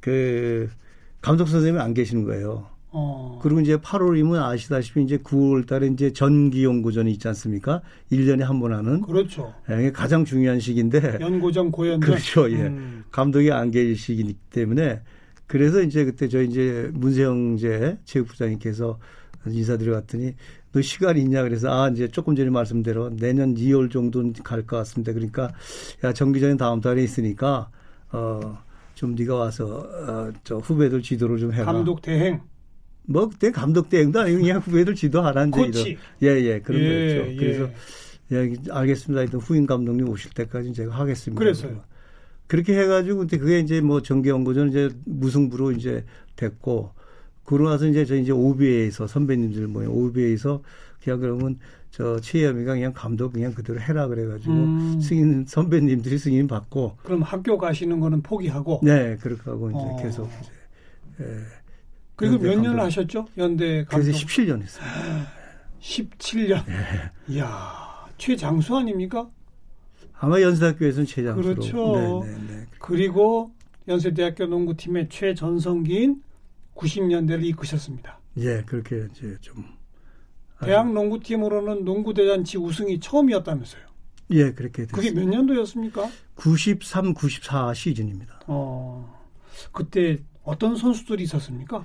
그 0.00 0.68
감독 1.20 1.46
선생님이 1.48 1.82
안 1.82 1.92
계시는 1.92 2.24
거예요. 2.24 2.66
어. 2.96 3.38
그리고 3.42 3.60
이제 3.60 3.76
8월이면 3.76 4.40
아시다시피 4.40 5.02
이제 5.02 5.18
9월 5.18 5.66
달에 5.66 5.88
이제 5.88 6.12
전기 6.12 6.64
연구전이 6.64 7.10
있지 7.12 7.26
않습니까? 7.28 7.82
1년에 8.12 8.40
한 8.40 8.60
번 8.60 8.72
하는 8.72 9.00
그렇죠. 9.00 9.52
예, 9.68 9.90
가장 9.90 10.24
중요한 10.24 10.60
시기인데 10.60 11.18
연고전 11.20 11.70
고연전. 11.72 12.00
그렇죠. 12.08 12.50
예. 12.52 12.62
음. 12.68 13.04
감독이 13.10 13.50
안 13.50 13.70
계시기 13.72 14.34
때문에 14.50 15.00
그래서 15.46 15.82
이제 15.82 16.04
그때 16.04 16.28
저희 16.28 16.46
이제 16.46 16.90
문세영제 16.94 17.98
체육부장님께서 18.04 18.98
인사드려 19.46 19.92
갔더니 19.92 20.34
너 20.72 20.80
시간 20.80 21.16
있냐 21.18 21.42
그래서 21.42 21.68
아 21.70 21.88
이제 21.88 22.08
조금 22.08 22.34
전에 22.34 22.48
말씀대로 22.50 23.10
내년 23.16 23.54
2월 23.54 23.90
정도는 23.90 24.32
갈 24.44 24.62
것 24.66 24.76
같습니다. 24.78 25.12
그러니까 25.12 25.52
야 26.04 26.12
정기전이 26.12 26.56
다음 26.56 26.80
달에 26.80 27.02
있으니까 27.02 27.68
어좀 28.10 29.14
네가 29.16 29.34
와서 29.34 29.86
어저 30.06 30.56
후배들 30.58 31.02
지도를 31.02 31.38
좀 31.38 31.52
해라. 31.52 31.66
감독 31.66 32.00
대행. 32.00 32.40
뭐 33.06 33.28
그때 33.28 33.50
감독 33.50 33.88
대행도 33.88 34.20
아니고 34.20 34.40
그냥 34.40 34.58
후배들 34.60 34.94
지도하라는. 34.94 35.52
이런 35.56 35.96
예예 36.22 36.60
그런 36.60 36.80
예, 36.80 37.18
거였죠. 37.18 37.32
예. 37.32 37.36
그래서 37.36 37.70
예, 38.32 38.54
알겠습니다. 38.70 39.20
하여튼 39.20 39.38
후임 39.40 39.66
감독님 39.66 40.08
오실 40.08 40.32
때까지 40.32 40.72
제가 40.72 40.94
하겠습니다. 40.94 41.38
그래서요? 41.38 41.82
그렇게 42.46 42.78
해가지고 42.78 43.20
근데 43.20 43.38
그게 43.38 43.58
이제 43.58 43.80
뭐 43.80 44.02
정기연구전 44.02 44.70
이제 44.70 44.90
무승부로 45.04 45.72
이제 45.72 46.04
됐고 46.36 46.92
그러고 47.44 47.70
나서 47.70 47.86
이제 47.86 48.04
저 48.04 48.16
이제 48.16 48.32
오비에에서 48.32 49.06
선배님들 49.06 49.66
모임 49.66 49.90
오비에에서 49.90 50.62
그냥 51.02 51.20
그러면 51.20 51.58
저 51.90 52.18
최혜미가 52.18 52.74
그냥 52.74 52.92
감독 52.92 53.34
그냥 53.34 53.54
그대로 53.54 53.80
해라 53.80 54.08
그래가지고 54.08 54.52
음. 54.52 55.00
승인 55.00 55.44
선배님들이 55.46 56.18
승인 56.18 56.48
받고 56.48 56.96
그럼 57.02 57.22
학교 57.22 57.56
가시는 57.56 58.00
거는 58.00 58.22
포기하고. 58.22 58.80
네 58.82 59.16
그렇게 59.20 59.42
하고 59.44 59.70
이제 59.70 59.78
어. 59.78 59.96
계속 60.02 60.30
이제 60.40 60.50
예. 61.20 61.63
그리고 62.16 62.38
몇 62.38 62.60
년을. 62.60 62.80
하셨죠? 62.80 63.26
연대 63.38 63.84
감독. 63.84 64.04
그래서 64.06 64.26
17년 64.26 64.62
했어요. 64.62 64.84
17년. 65.80 66.64
예. 66.68 67.10
이야, 67.34 68.06
최장수 68.18 68.76
아닙니까? 68.76 69.28
아마 70.18 70.40
연세학교에서는 70.40 71.06
최장수로. 71.06 71.54
그렇죠. 71.54 72.24
네, 72.24 72.30
네, 72.32 72.54
네. 72.54 72.66
그리고 72.78 73.52
연세대학교 73.88 74.46
농구팀의 74.46 75.08
최전성기인 75.10 76.22
90년대를 76.74 77.44
이끄셨습니다. 77.44 78.18
예, 78.38 78.62
그렇게 78.62 79.06
이제 79.10 79.36
좀. 79.40 79.64
대학 80.62 80.90
농구팀으로는 80.92 81.84
농구 81.84 82.14
대잔치 82.14 82.56
우승이 82.56 83.00
처음이었다면서요. 83.00 83.82
예, 84.30 84.52
그렇게 84.52 84.86
됐습니다. 84.86 84.96
그게 84.96 85.10
몇 85.12 85.28
년도였습니까? 85.28 86.08
93, 86.36 87.12
94 87.12 87.74
시즌입니다. 87.74 88.40
어, 88.46 89.20
그때 89.72 90.22
어떤 90.42 90.76
선수들이 90.76 91.24
있었습니까? 91.24 91.84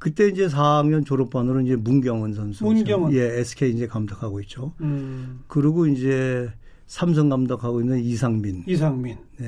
그때 0.00 0.26
이제 0.26 0.48
4학년 0.48 1.06
졸업반으로 1.06 1.60
이제 1.60 1.76
문경원 1.76 2.34
선수. 2.34 2.64
문경원. 2.64 3.12
예, 3.12 3.20
SK 3.40 3.70
이제 3.70 3.86
감독하고 3.86 4.40
있죠. 4.40 4.72
음. 4.80 5.40
그리고 5.46 5.86
이제 5.86 6.50
삼성 6.86 7.28
감독하고 7.28 7.80
있는 7.80 8.00
이상민. 8.00 8.64
이상민. 8.66 9.16
예. 9.40 9.46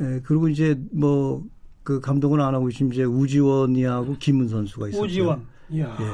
예, 0.00 0.20
그리고 0.24 0.48
이제 0.50 0.78
뭐 0.92 1.42
그 1.86 2.00
감독은 2.00 2.40
안 2.40 2.52
하고 2.52 2.68
있으면 2.68 2.92
이제 2.92 3.04
우지원이하고 3.04 4.16
김은 4.18 4.48
선수가 4.48 4.88
있었고. 4.88 5.04
우지원. 5.04 5.46
이야. 5.70 5.96
예. 6.00 6.04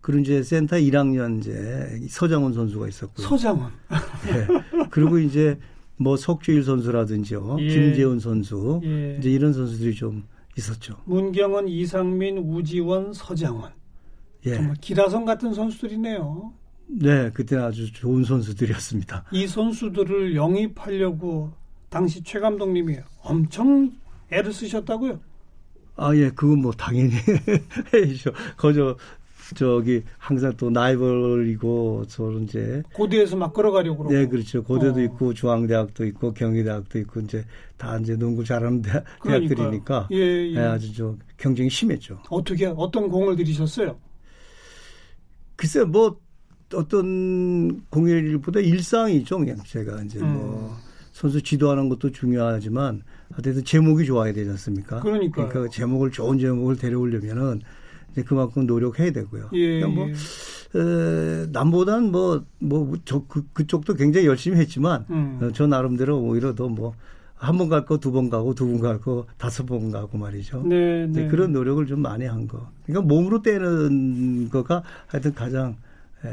그리고 0.00 0.22
이제 0.22 0.42
센터 0.42 0.76
1학년 0.76 1.38
이제 1.38 2.00
서장훈 2.08 2.54
선수가 2.54 2.88
있었고요. 2.88 3.26
서장훈. 3.26 3.70
예. 4.32 4.86
그리고 4.90 5.18
이제 5.18 5.58
뭐 5.98 6.16
석주일 6.16 6.64
선수라든지요. 6.64 7.58
예. 7.60 7.68
김재훈 7.68 8.20
선수. 8.20 8.80
예. 8.84 9.16
이제 9.18 9.30
이런 9.30 9.52
선수들이 9.52 9.94
좀 9.94 10.24
있었죠. 10.56 10.96
문경원, 11.04 11.68
이상민, 11.68 12.38
우지원, 12.38 13.12
서장훈. 13.12 13.70
예. 14.46 14.54
정말 14.54 14.76
기라성 14.80 15.24
같은 15.24 15.54
선수들이네요. 15.54 16.52
네, 16.88 17.30
그때 17.32 17.56
아주 17.56 17.92
좋은 17.92 18.24
선수들이었습니다. 18.24 19.24
이 19.32 19.46
선수들을 19.46 20.34
영입하려고 20.34 21.52
당시 21.88 22.22
최 22.22 22.40
감독님이 22.40 22.98
엄청 23.22 23.92
애를 24.30 24.52
쓰셨다고요? 24.52 25.20
아, 25.96 26.14
예, 26.16 26.30
그건 26.30 26.62
뭐 26.62 26.72
당연히 26.72 27.12
해야죠. 27.94 28.32
거저 28.56 28.96
저기 29.54 30.02
항상 30.18 30.52
또 30.56 30.70
라이벌이고 30.70 32.04
저는 32.08 32.44
이제 32.44 32.82
고대에서 32.94 33.36
막 33.36 33.52
끌어가려고 33.52 34.04
그러고. 34.04 34.14
네, 34.14 34.26
그렇죠. 34.26 34.62
고대도 34.62 35.00
어. 35.00 35.02
있고 35.02 35.34
중앙대학도 35.34 36.04
있고 36.06 36.32
경희대학도 36.32 36.98
있고 37.00 37.20
이제 37.20 37.44
다 37.76 37.98
이제 37.98 38.16
농구 38.16 38.44
잘하는 38.44 38.82
대. 38.82 39.02
대학들이니까 39.24 40.08
예, 40.12 40.16
예. 40.16 40.54
예, 40.54 40.58
아주 40.58 40.94
저 40.94 41.16
경쟁이 41.36 41.70
심했죠. 41.70 42.22
어떻게 42.30 42.66
어떤 42.66 43.08
공을 43.08 43.36
들이셨어요? 43.36 43.96
글쎄 45.56 45.84
뭐 45.84 46.18
어떤 46.74 47.82
공일보다 47.90 48.60
일상이죠. 48.60 49.38
그냥 49.38 49.58
제가 49.64 50.02
이제 50.02 50.20
음. 50.20 50.32
뭐 50.32 50.76
선수 51.12 51.42
지도하는 51.42 51.88
것도 51.88 52.10
중요하지만 52.10 53.02
하여튼 53.30 53.64
제목이 53.64 54.04
좋아야 54.04 54.32
되지 54.32 54.50
않습니까? 54.50 55.00
그러니까 55.00 55.68
제목을 55.70 56.10
좋은 56.10 56.38
제목을 56.38 56.76
데려오려면은 56.76 57.60
이제 58.12 58.22
그만큼 58.22 58.66
노력해야 58.66 59.10
되고요. 59.12 59.48
예, 59.54 59.80
그러니까 59.80 59.88
뭐 59.88 60.08
예. 60.08 60.12
에, 60.78 61.46
남보다는 61.52 62.12
뭐 62.12 62.44
뭐 62.60 62.96
저 63.04 63.24
그, 63.28 63.44
그쪽도 63.52 63.94
굉장히 63.94 64.26
열심히 64.26 64.56
했지만 64.58 65.04
음. 65.10 65.38
어, 65.42 65.50
저 65.52 65.66
나름대로 65.66 66.18
오히려 66.20 66.54
더 66.54 66.68
뭐 66.68 66.94
한 67.42 67.58
번 67.58 67.68
갈 67.68 67.84
거 67.84 67.98
두 67.98 68.12
번 68.12 68.30
가고 68.30 68.54
두번갈거 68.54 69.26
다섯 69.36 69.66
번 69.66 69.90
가고 69.90 70.16
말이죠. 70.16 70.62
네, 70.64 71.08
네. 71.08 71.26
그런 71.26 71.52
노력을 71.52 71.84
좀 71.86 72.00
많이 72.00 72.24
한 72.24 72.46
거. 72.46 72.68
그러니까 72.86 73.06
몸으로 73.12 73.42
떼는 73.42 74.48
거가 74.50 74.84
하여튼 75.08 75.34
가장 75.34 75.74
예, 76.24 76.30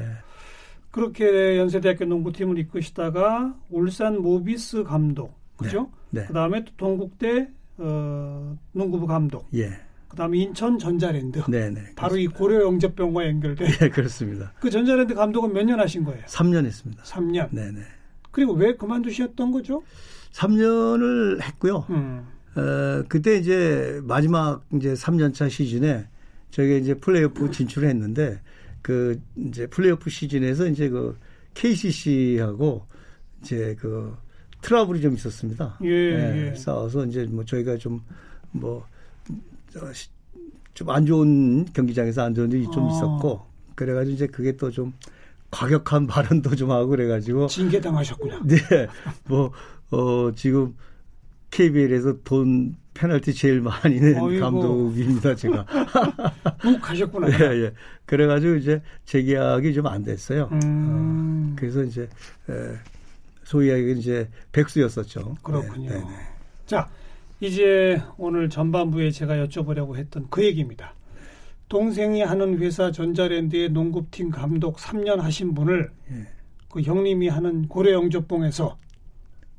그렇게 0.91 1.57
연세대학교 1.57 2.05
농구팀을 2.05 2.59
이끄시다가 2.59 3.55
울산 3.71 4.21
모비스 4.21 4.83
감독, 4.83 5.33
그죠? 5.57 5.89
네. 6.11 6.25
그 6.27 6.33
다음에 6.33 6.63
또 6.63 6.71
동국대 6.77 7.47
어, 7.79 8.55
농구부 8.73 9.07
감독, 9.07 9.47
예. 9.55 9.71
그 10.09 10.15
다음에 10.17 10.39
인천 10.39 10.77
전자랜드. 10.79 11.43
네, 11.47 11.69
네. 11.69 11.83
바로 11.95 12.17
이 12.17 12.25
고려 12.27 12.63
영접병과 12.63 13.27
연결돼. 13.27 13.67
예, 13.83 13.89
그렇습니다. 13.89 14.51
그 14.59 14.69
전자랜드 14.69 15.13
감독은 15.13 15.53
몇 15.53 15.63
년 15.63 15.79
하신 15.79 16.03
거예요? 16.03 16.23
3년 16.25 16.65
했습니다. 16.65 17.03
3년. 17.03 17.49
네, 17.51 17.71
네. 17.71 17.81
그리고 18.31 18.53
왜 18.53 18.75
그만두셨던 18.75 19.51
거죠? 19.51 19.83
3년을 20.33 21.41
했고요. 21.41 21.85
음. 21.91 22.25
어, 22.55 23.03
그때 23.07 23.37
이제 23.37 23.99
마지막 24.03 24.65
이제 24.73 24.93
3년차 24.93 25.49
시즌에 25.49 26.07
저희가 26.51 26.75
이제 26.77 26.95
플레이오프 26.95 27.51
진출을 27.51 27.87
했는데 27.89 28.41
그 28.81 29.21
이제 29.37 29.67
플레이오프 29.67 30.09
시즌에서 30.09 30.67
이제 30.67 30.89
그 30.89 31.17
KCC하고 31.53 32.85
이제 33.41 33.75
그 33.79 34.15
트러블이 34.61 35.01
좀 35.01 35.13
있었습니다. 35.13 35.77
예, 35.83 36.49
예. 36.51 36.55
싸워서 36.55 37.05
이제 37.05 37.25
뭐 37.29 37.45
저희가 37.45 37.77
좀뭐 37.77 38.85
좀 40.73 40.89
안 40.89 41.05
좋은 41.05 41.65
경기장에서 41.73 42.23
안 42.23 42.33
좋은 42.33 42.51
일이 42.51 42.63
좀 42.71 42.83
어. 42.85 42.89
있었고 42.95 43.45
그래가지고 43.75 44.13
이제 44.15 44.27
그게 44.27 44.55
또 44.55 44.71
좀 44.71 44.93
과격한 45.51 46.07
발언도 46.07 46.55
좀 46.55 46.71
하고 46.71 46.87
그래가지고 46.87 47.47
징계 47.47 47.81
당하셨구나. 47.81 48.41
네, 48.45 48.57
뭐, 49.27 49.51
어, 49.91 50.31
지금 50.35 50.75
KBL에서 51.51 52.21
돈 52.23 52.75
페널티 52.93 53.33
제일 53.33 53.59
많이 53.61 53.99
낸 53.99 54.17
어이구. 54.19 54.39
감독입니다, 54.39 55.33
제가. 55.35 55.65
묵 56.63 56.79
가셨구나. 56.81 57.29
예, 57.39 57.63
예. 57.63 57.73
그래가지고 58.05 58.55
이제 58.55 58.81
재계약이 59.05 59.73
좀 59.73 59.87
안 59.87 60.03
됐어요. 60.03 60.49
음. 60.51 61.51
어, 61.51 61.55
그래서 61.59 61.83
이제, 61.83 62.03
에, 62.03 62.75
소위 63.43 63.69
얘기 63.69 63.99
이제 63.99 64.29
백수였었죠. 64.51 65.35
그렇군요. 65.41 65.89
네, 65.89 65.95
네, 65.97 66.01
네. 66.03 66.15
자, 66.67 66.87
이제 67.41 68.01
오늘 68.17 68.49
전반부에 68.49 69.11
제가 69.11 69.35
여쭤보려고 69.45 69.95
했던 69.95 70.27
그 70.29 70.43
얘기입니다. 70.43 70.93
동생이 71.69 72.21
하는 72.21 72.57
회사 72.59 72.91
전자랜드의 72.91 73.69
농구팀 73.69 74.31
감독 74.31 74.77
3년 74.77 75.17
하신 75.17 75.53
분을 75.53 75.91
예. 76.11 76.27
그 76.69 76.81
형님이 76.81 77.29
하는 77.29 77.67
고려 77.67 77.93
영접봉에서 77.93 78.77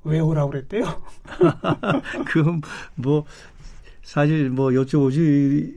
왜 0.05 0.19
오라고 0.19 0.51
그랬대요? 0.51 0.85
그건 2.27 2.61
뭐, 2.97 3.25
사실 4.03 4.51
뭐 4.51 4.71
여쭤보지도 4.71 5.75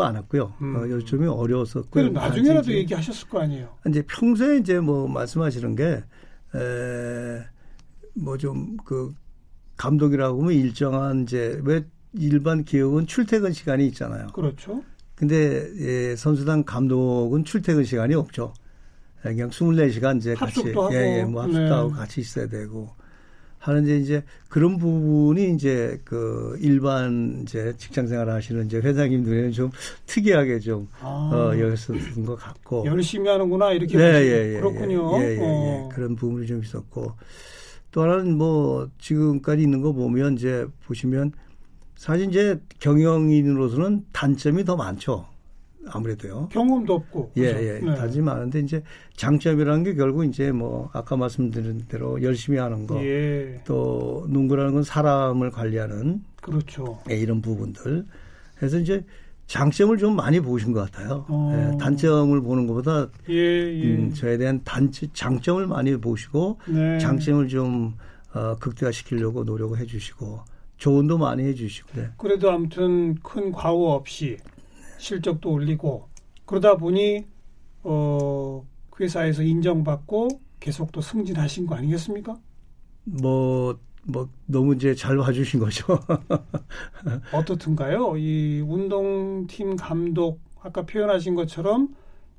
않았고요. 0.00 0.54
음. 0.62 0.76
어, 0.76 0.80
여쭤보면 0.80 1.36
어려웠었고. 1.36 1.90
그래도 1.90 2.12
나중에라도 2.12 2.70
이제 2.70 2.78
얘기하셨을 2.78 3.28
거 3.28 3.40
아니에요. 3.40 3.76
이제 3.88 4.02
평소에 4.02 4.58
이제 4.58 4.80
뭐 4.80 5.08
말씀하시는 5.08 5.76
게, 5.76 5.84
에, 6.54 7.44
뭐좀그 8.14 9.14
감독이라고 9.78 10.42
하면 10.42 10.52
일정한 10.52 11.22
이제 11.22 11.58
왜 11.64 11.84
일반 12.12 12.64
기업은 12.64 13.06
출퇴근 13.06 13.52
시간이 13.52 13.86
있잖아요. 13.86 14.26
그렇죠. 14.28 14.82
근데 15.14 15.68
예, 15.80 16.16
선수단 16.16 16.64
감독은 16.64 17.44
출퇴근 17.44 17.84
시간이 17.84 18.14
없죠. 18.14 18.52
예, 19.24 19.30
그냥 19.30 19.50
24시간 19.50 20.18
이제 20.18 20.34
같이 20.34 20.60
합숙도 20.60 20.82
하고. 20.82 20.94
예, 20.94 21.20
예, 21.20 21.24
뭐 21.24 21.42
합숙도 21.42 21.64
네. 21.64 21.70
하고 21.70 21.90
같이 21.90 22.20
있어야 22.20 22.46
되고 22.46 22.90
하는데 23.58 23.98
이제 23.98 24.22
그런 24.48 24.78
부분이 24.78 25.54
이제 25.54 26.00
그 26.04 26.56
일반 26.60 27.40
이제 27.42 27.74
직장 27.76 28.06
생활 28.06 28.30
하시는 28.30 28.66
이제 28.66 28.78
회장님들에는 28.78 29.52
좀 29.52 29.70
특이하게 30.06 30.60
좀 30.60 30.88
아, 31.00 31.30
어, 31.32 31.58
여겼었던 31.58 32.24
것 32.24 32.36
같고 32.36 32.84
열심히 32.86 33.28
하는구나 33.28 33.72
이렇게 33.72 33.98
네, 33.98 34.04
예, 34.04 34.54
예, 34.54 34.60
그렇군요. 34.60 35.20
예, 35.20 35.24
예, 35.24 35.34
예, 35.34 35.38
어. 35.40 35.88
그런 35.92 36.14
부분이 36.14 36.46
좀 36.46 36.62
있었고 36.62 37.12
또 37.98 38.04
하나는 38.04 38.38
뭐 38.38 38.88
지금까지 38.98 39.60
있는 39.60 39.82
거 39.82 39.92
보면 39.92 40.34
이제 40.34 40.68
보시면 40.86 41.32
사실 41.96 42.28
이제 42.28 42.60
경영인으로서는 42.78 44.04
단점이 44.12 44.64
더 44.64 44.76
많죠. 44.76 45.26
아무래도요. 45.84 46.50
경험도 46.52 46.94
없고. 46.94 47.32
예, 47.38 47.54
그죠? 47.54 47.64
예. 47.64 47.80
네. 47.80 47.96
단점이 47.96 48.24
많은데 48.24 48.60
이제 48.60 48.84
장점이라는 49.16 49.82
게 49.82 49.94
결국 49.94 50.24
이제 50.26 50.52
뭐 50.52 50.90
아까 50.92 51.16
말씀드린 51.16 51.86
대로 51.88 52.22
열심히 52.22 52.58
하는 52.58 52.86
거. 52.86 53.02
예, 53.04 53.60
또 53.66 54.26
농구라는 54.28 54.74
건 54.74 54.84
사람을 54.84 55.50
관리하는 55.50 56.22
그렇죠. 56.40 57.00
예, 57.10 57.16
이런 57.16 57.42
부분들. 57.42 58.06
그래서 58.54 58.78
이제 58.78 59.04
장점을 59.48 59.96
좀 59.96 60.14
많이 60.14 60.40
보신 60.40 60.72
것 60.72 60.90
같아요. 60.90 61.24
어. 61.26 61.72
예, 61.72 61.78
단점을 61.78 62.40
보는 62.40 62.66
것보다 62.66 63.08
예, 63.30 63.34
예. 63.34 63.82
음, 63.82 64.12
저에 64.12 64.36
대한 64.36 64.62
단지 64.62 65.08
장점을 65.12 65.66
많이 65.66 65.96
보시고 65.96 66.60
네. 66.68 66.98
장점을 66.98 67.48
좀 67.48 67.94
어, 68.34 68.54
극대화시키려고 68.60 69.44
노력을 69.44 69.76
해주시고 69.78 70.40
조언도 70.76 71.16
많이 71.16 71.42
해주시고 71.44 71.88
네. 71.94 72.10
그래도 72.18 72.50
아무튼 72.50 73.14
큰 73.22 73.50
과오 73.50 73.90
없이 73.92 74.36
실적도 74.98 75.50
올리고 75.50 76.08
그러다 76.44 76.76
보니 76.76 77.24
어 77.84 78.66
회사에서 79.00 79.42
인정받고 79.42 80.28
계속 80.60 80.92
또 80.92 81.00
승진하신 81.00 81.66
거 81.66 81.74
아니겠습니까? 81.76 82.36
뭐, 83.04 83.78
뭐 84.08 84.28
너무 84.46 84.74
이제 84.74 84.94
잘 84.94 85.18
봐주신 85.18 85.60
거죠. 85.60 85.84
어떻든가요? 87.32 88.16
이 88.16 88.60
운동팀 88.66 89.76
감독 89.76 90.40
아까 90.62 90.82
표현하신 90.82 91.34
것처럼 91.34 91.94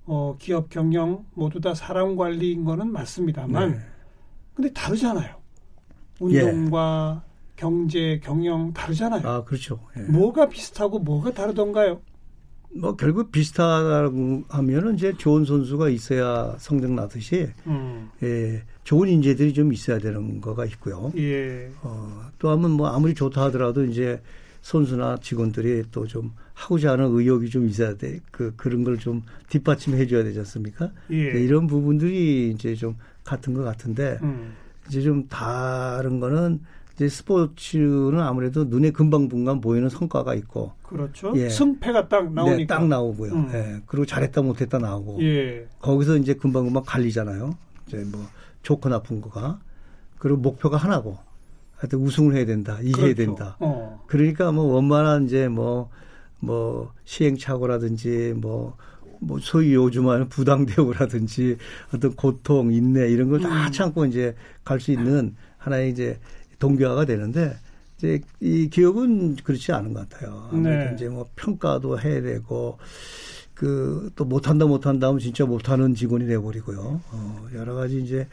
어 0.06 0.36
기업 0.40 0.70
경영 0.70 1.26
모두 1.36 1.62
다 1.62 1.76
사람 1.76 2.16
관리인 2.16 2.66
거는 2.66 2.92
맞습니다만 2.92 3.72
네. 3.72 3.80
근데 4.56 4.74
다르잖아요. 4.74 5.36
운동과 6.20 7.24
경제 7.56 8.20
경영 8.24 8.74
다르잖아요. 8.74 9.28
아 9.28 9.44
그렇죠. 9.44 9.80
예. 9.96 10.02
뭐가 10.02 10.50
비슷하고 10.50 11.00
뭐가 11.00 11.32
다르던가요? 11.34 12.02
뭐 12.76 12.96
결국 12.96 13.32
비슷하다고 13.32 14.44
하면은 14.48 14.96
이제 14.96 15.14
좋은 15.18 15.44
선수가 15.46 15.90
있어야 15.90 16.56
성적 16.60 16.92
나듯이 16.92 17.50
음. 17.66 18.10
예, 18.22 18.64
좋은 18.84 19.10
인재들이 19.10 19.54
좀 19.54 19.74
있어야 19.74 19.98
되는 20.00 20.40
거가 20.40 20.66
있고요. 20.66 21.12
예. 21.18 21.72
어, 21.82 22.30
또 22.38 22.50
하면 22.52 22.72
뭐 22.72 22.88
아무리 22.90 23.14
좋다 23.16 23.44
하더라도 23.46 23.84
이제 23.86 24.22
선수나 24.62 25.18
직원들이 25.22 25.86
또 25.92 26.06
좀 26.06 26.32
하고자 26.54 26.92
하는 26.92 27.06
의욕이 27.12 27.50
좀 27.50 27.68
있어야 27.68 27.96
돼. 27.96 28.20
그 28.32 28.54
그런 28.58 28.84
걸 28.84 28.98
좀 28.98 29.24
뒷받침해 29.50 30.06
줘야 30.08 30.24
되지 30.24 30.40
않습니까? 30.40 30.92
예. 31.10 31.32
네, 31.34 31.42
이런 31.44 31.66
부분들이 31.68 32.52
이제 32.52 32.76
좀 32.76 32.96
같은 33.24 33.54
것 33.54 33.64
같은데 33.64 34.20
음. 34.22 34.54
이제 34.90 35.02
좀 35.02 35.28
다른 35.28 36.20
거는 36.20 36.60
이제 37.00 37.08
스포츠는 37.08 38.20
아무래도 38.20 38.66
눈에 38.66 38.92
금방금방 38.92 39.62
보이는 39.62 39.88
성과가 39.88 40.36
있고 40.36 40.74
그렇죠. 40.84 41.32
예. 41.38 41.48
승패가 41.48 42.10
딱 42.10 42.34
나오니까. 42.34 42.58
네, 42.58 42.68
딱 42.68 42.86
나오고요. 42.88 43.32
음. 43.32 43.50
예. 43.54 43.82
그리고 43.86 44.06
잘했다 44.06 44.42
못했다 44.42 44.80
나오고 44.80 45.24
예. 45.24 45.66
거기서 45.80 46.18
이제 46.18 46.34
금방금방 46.34 46.84
갈리잖아요. 46.86 47.56
이제 47.88 48.06
뭐 48.12 48.26
좋고 48.64 48.90
나쁜 48.90 49.22
거가 49.22 49.60
그리고 50.18 50.40
목표가 50.40 50.76
하나고 50.76 51.18
하여튼 51.78 52.00
우승을 52.00 52.36
해야 52.36 52.46
된다, 52.46 52.78
이겨야 52.82 53.14
그렇죠. 53.14 53.16
된다. 53.16 53.56
어. 53.62 54.04
그러니까 54.08 54.52
뭐 54.52 54.66
원만한 54.66 55.24
이제 55.24 55.48
뭐, 55.48 55.90
뭐 56.42 56.92
시행착오라든지 57.06 58.34
뭐, 58.36 58.76
뭐 59.22 59.40
소위 59.40 59.74
요즘 59.74 60.10
하는 60.10 60.28
부당대우라든지 60.28 61.56
어떤 61.96 62.14
고통, 62.18 62.74
인내 62.74 63.10
이런 63.10 63.30
걸다 63.30 63.48
음. 63.68 63.72
참고 63.72 64.06
이제 64.06 64.36
갈 64.66 64.82
수 64.82 64.92
있는 64.92 65.38
하나의 65.58 65.92
이제 65.92 66.20
동기화가 66.60 67.06
되는데 67.06 67.56
이제 67.98 68.22
이 68.40 68.70
기업은 68.70 69.38
그렇지 69.38 69.72
않은 69.72 69.94
것 69.94 70.08
같아요. 70.10 70.50
아무래도 70.52 70.90
네. 70.90 70.96
이제 70.96 71.10
뭐 71.10 71.26
평가도 71.36 72.00
해야 72.00 72.22
되고 72.22 72.78
그 73.54 74.10
또 74.16 74.26
못한다 74.26 74.66
못한다 74.66 75.08
하면 75.08 75.20
진짜 75.20 75.46
못하는 75.46 75.94
직원이 75.96 76.26
돼버리고요. 76.28 77.02
어, 77.12 77.48
여러 77.56 77.74
가지 77.76 78.02
이제 78.02 78.28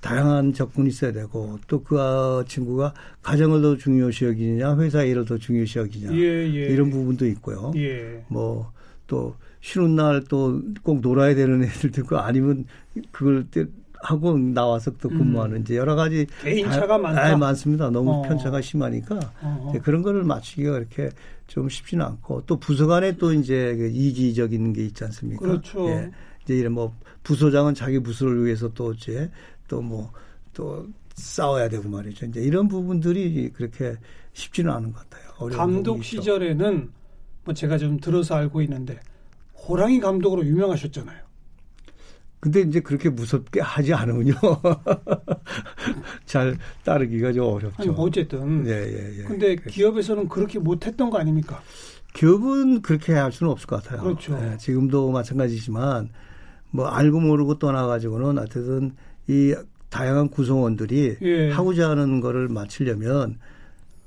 다양한 0.00 0.52
접근이 0.52 0.88
있어야 0.88 1.12
되고 1.12 1.58
또 1.68 1.82
그 1.82 2.44
친구가 2.48 2.92
가정을 3.22 3.62
더 3.62 3.76
중요시 3.76 4.24
여기느냐 4.24 4.76
회사 4.78 5.02
일을 5.04 5.24
더 5.24 5.36
중요시 5.38 5.78
여기냐 5.80 6.12
예, 6.14 6.18
예. 6.18 6.66
이런 6.66 6.90
부분도 6.90 7.26
있고요. 7.26 7.72
예. 7.76 8.24
뭐또 8.28 9.34
쉬는 9.60 9.94
날 9.96 10.24
또 10.24 10.60
꼭 10.82 11.00
놀아야 11.00 11.34
되는 11.34 11.62
애들도 11.64 12.00
있고 12.02 12.18
아니면 12.18 12.64
그걸 13.12 13.46
때 13.50 13.66
하고 14.02 14.36
나와서 14.36 14.90
또 15.00 15.08
근무하는 15.08 15.60
이제 15.62 15.76
여러 15.76 15.94
가지 15.94 16.26
개인차가 16.42 16.86
다- 16.88 16.98
많다. 16.98 17.24
아, 17.24 17.36
많습니다. 17.36 17.88
너무 17.90 18.10
어. 18.10 18.22
편차가 18.22 18.60
심하니까 18.60 19.18
어허. 19.42 19.70
이제 19.70 19.78
그런 19.78 20.02
거를 20.02 20.24
맞추기가 20.24 20.72
그렇게 20.72 21.08
좀 21.46 21.68
쉽지는 21.68 22.04
않고 22.04 22.42
또 22.46 22.58
부서 22.58 22.86
간에 22.88 23.16
또 23.16 23.32
이제 23.32 23.76
그 23.76 23.86
이기적인 23.92 24.72
게 24.72 24.84
있지 24.86 25.04
않습니까? 25.04 25.40
그렇죠. 25.40 25.88
예. 25.88 26.10
이제 26.42 26.54
이런 26.58 26.72
뭐 26.72 26.92
부서장은 27.22 27.74
자기 27.74 28.00
부서를 28.00 28.44
위해서 28.44 28.68
또 28.74 28.92
이제 28.92 29.30
또 29.68 29.80
뭐 29.80 30.10
또 30.54 30.86
싸워야 31.14 31.68
되고 31.70 31.88
말이죠. 31.88 32.26
이제 32.26 32.40
이런 32.42 32.68
부분들이 32.68 33.50
그렇게 33.54 33.94
쉽지는 34.34 34.70
않은 34.72 34.92
것 34.92 35.08
같아요. 35.08 35.48
감독. 35.56 36.02
시절에는 36.04 36.90
뭐 37.44 37.54
제가 37.54 37.78
좀 37.78 37.98
들어서 38.00 38.34
알고 38.34 38.60
있는데 38.62 38.98
호랑이 39.54 40.00
감독으로 40.00 40.44
유명하셨잖아요. 40.44 41.21
근데 42.42 42.60
이제 42.62 42.80
그렇게 42.80 43.08
무섭게 43.08 43.60
하지 43.60 43.94
않으면요. 43.94 44.34
잘 46.26 46.58
따르기가 46.82 47.32
좀 47.32 47.44
어렵죠. 47.44 47.76
아니 47.78 47.88
뭐 47.88 48.06
어쨌든. 48.06 48.66
예, 48.66 48.72
예, 48.72 49.18
예. 49.20 49.22
근데 49.22 49.54
그래서 49.54 49.70
기업에서는 49.70 50.28
그렇게 50.28 50.58
못했던 50.58 51.08
거 51.08 51.18
아닙니까? 51.18 51.62
기업은 52.14 52.82
그렇게 52.82 53.12
할 53.12 53.30
수는 53.30 53.52
없을 53.52 53.68
것 53.68 53.80
같아요. 53.80 54.02
그렇죠. 54.02 54.36
예, 54.42 54.56
지금도 54.56 55.12
마찬가지지만 55.12 56.08
뭐 56.72 56.88
알고 56.88 57.20
모르고 57.20 57.60
떠나가지고는 57.60 58.38
하여튼 58.38 58.96
이 59.28 59.54
다양한 59.88 60.28
구성원들이 60.28 61.18
예. 61.22 61.50
하고자 61.52 61.90
하는 61.90 62.20
거를 62.20 62.48
맞추려면 62.48 63.38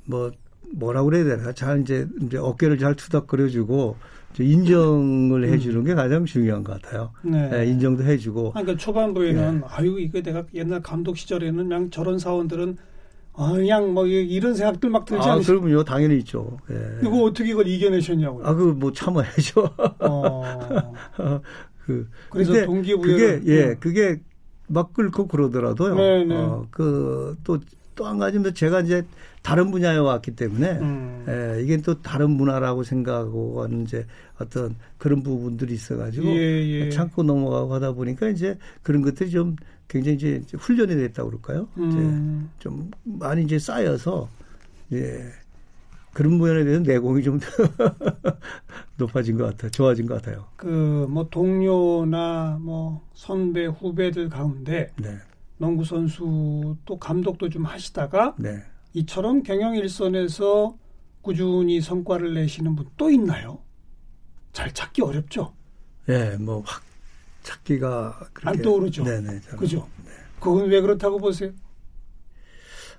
뭐 0.04 0.34
뭐라고 0.76 1.10
그래야 1.10 1.24
되나 1.24 1.54
잘 1.54 1.82
이제 1.82 2.08
이제 2.22 2.38
어깨를 2.38 2.78
잘 2.78 2.96
투닥거려주고 2.96 3.96
인정을 4.38 5.48
해주는 5.48 5.84
게 5.86 5.94
가장 5.96 6.26
중요한 6.26 6.64
것 6.64 6.82
같아요. 6.82 7.12
음. 7.26 7.32
네. 7.32 7.50
예, 7.54 7.66
인정도 7.66 8.04
해주고 8.04 8.52
아니, 8.56 8.66
그러니까 8.66 8.84
초반부에는 8.84 9.62
예. 9.64 9.68
아유 9.68 10.00
이거 10.00 10.22
내가 10.22 10.44
옛날 10.54 10.82
감독 10.82 11.18
시절에는 11.18 11.56
그냥 11.70 11.90
저런 11.90 12.20
사원들은 12.20 12.78
아, 13.38 13.52
그냥 13.54 13.94
뭐 13.94 14.06
이- 14.08 14.26
이런 14.28 14.54
생각들 14.56 14.90
막 14.90 15.06
들지 15.06 15.28
아, 15.28 15.34
않으세요? 15.34 15.60
그러면요 15.60 15.84
당연히 15.84 16.18
있죠. 16.20 16.58
예. 16.72 16.76
이거 17.02 17.24
어떻게 17.24 17.50
이걸 17.52 17.68
이겨내셨냐고요? 17.68 18.46
아, 18.46 18.54
그 18.54 18.74
뭐 18.74 18.92
참아야죠. 18.92 19.70
어, 20.00 20.42
그 21.86 22.08
그래서 22.30 22.52
근데 22.54 22.66
동기부여를 22.66 23.42
그게 23.42 23.52
예, 23.54 23.64
음. 23.70 23.76
그게 23.80 24.20
막 24.68 24.94
끓고 24.94 25.28
그러더라도요. 25.28 25.96
네, 25.96 26.26
네. 26.26 26.36
어, 26.36 26.66
그또 26.72 27.60
또 27.96 28.06
한 28.06 28.18
가지는 28.18 28.54
제가 28.54 28.82
이제 28.82 29.06
다른 29.42 29.72
분야에 29.72 29.98
왔기 29.98 30.36
때문에 30.36 30.72
음. 30.80 31.26
예, 31.28 31.62
이게 31.64 31.78
또 31.78 32.02
다른 32.02 32.32
문화라고 32.32 32.84
생각하고 32.84 33.64
하는 33.64 33.84
이제 33.84 34.06
어떤 34.40 34.76
그런 34.98 35.24
부분들이 35.24 35.74
있어가지고 35.74 36.28
예, 36.28 36.86
예. 36.86 36.90
참고 36.90 37.24
넘어가고 37.24 37.74
하다 37.74 37.94
보니까 37.94 38.28
이제 38.30 38.58
그런 38.84 39.02
것들이 39.02 39.30
좀 39.32 39.56
굉장히 39.88 40.16
이제 40.18 40.42
훈련이 40.58 40.96
됐다고 40.96 41.30
그럴까요? 41.30 41.68
음. 41.78 42.50
이제 42.52 42.64
좀 42.64 42.92
많이 43.04 43.44
이제 43.44 43.58
쌓여서 43.60 44.28
예. 44.94 45.32
그런 46.14 46.38
부분에 46.38 46.64
대해서 46.64 46.82
내공이 46.82 47.24
좀 47.24 47.40
높아진 48.98 49.38
것 49.38 49.46
같아요. 49.46 49.72
좋아진 49.72 50.06
것 50.06 50.16
같아요. 50.22 50.46
그 50.56 51.06
뭐 51.10 51.28
동료나 51.30 52.58
뭐 52.62 53.02
선배 53.14 53.66
후배들 53.66 54.30
가운데 54.30 54.92
네. 54.98 55.18
농구 55.58 55.84
선수 55.86 56.76
또 56.86 56.98
감독도 57.00 57.50
좀 57.50 57.65
하시다가 57.65 58.36
네. 58.38 58.62
이처럼 58.94 59.44
경영 59.44 59.76
일선에서 59.76 60.78
꾸준히 61.22 61.82
성과를 61.82 62.34
내시는 62.34 62.76
분 62.76 62.86
또 62.98 63.10
있나요? 63.10 63.60
잘 64.54 64.72
찾기 64.74 65.02
어렵죠. 65.02 65.54
예, 66.10 66.38
뭐확 66.39 66.82
찾기가 67.44 68.30
안 68.44 68.62
떠오르죠. 68.62 69.04
네네. 69.04 69.41
저는. 69.41 69.58
그죠? 69.58 69.88
그건 70.39 70.68
왜 70.70 70.80
그렇다고 70.82 71.18
보세요? 71.18 71.52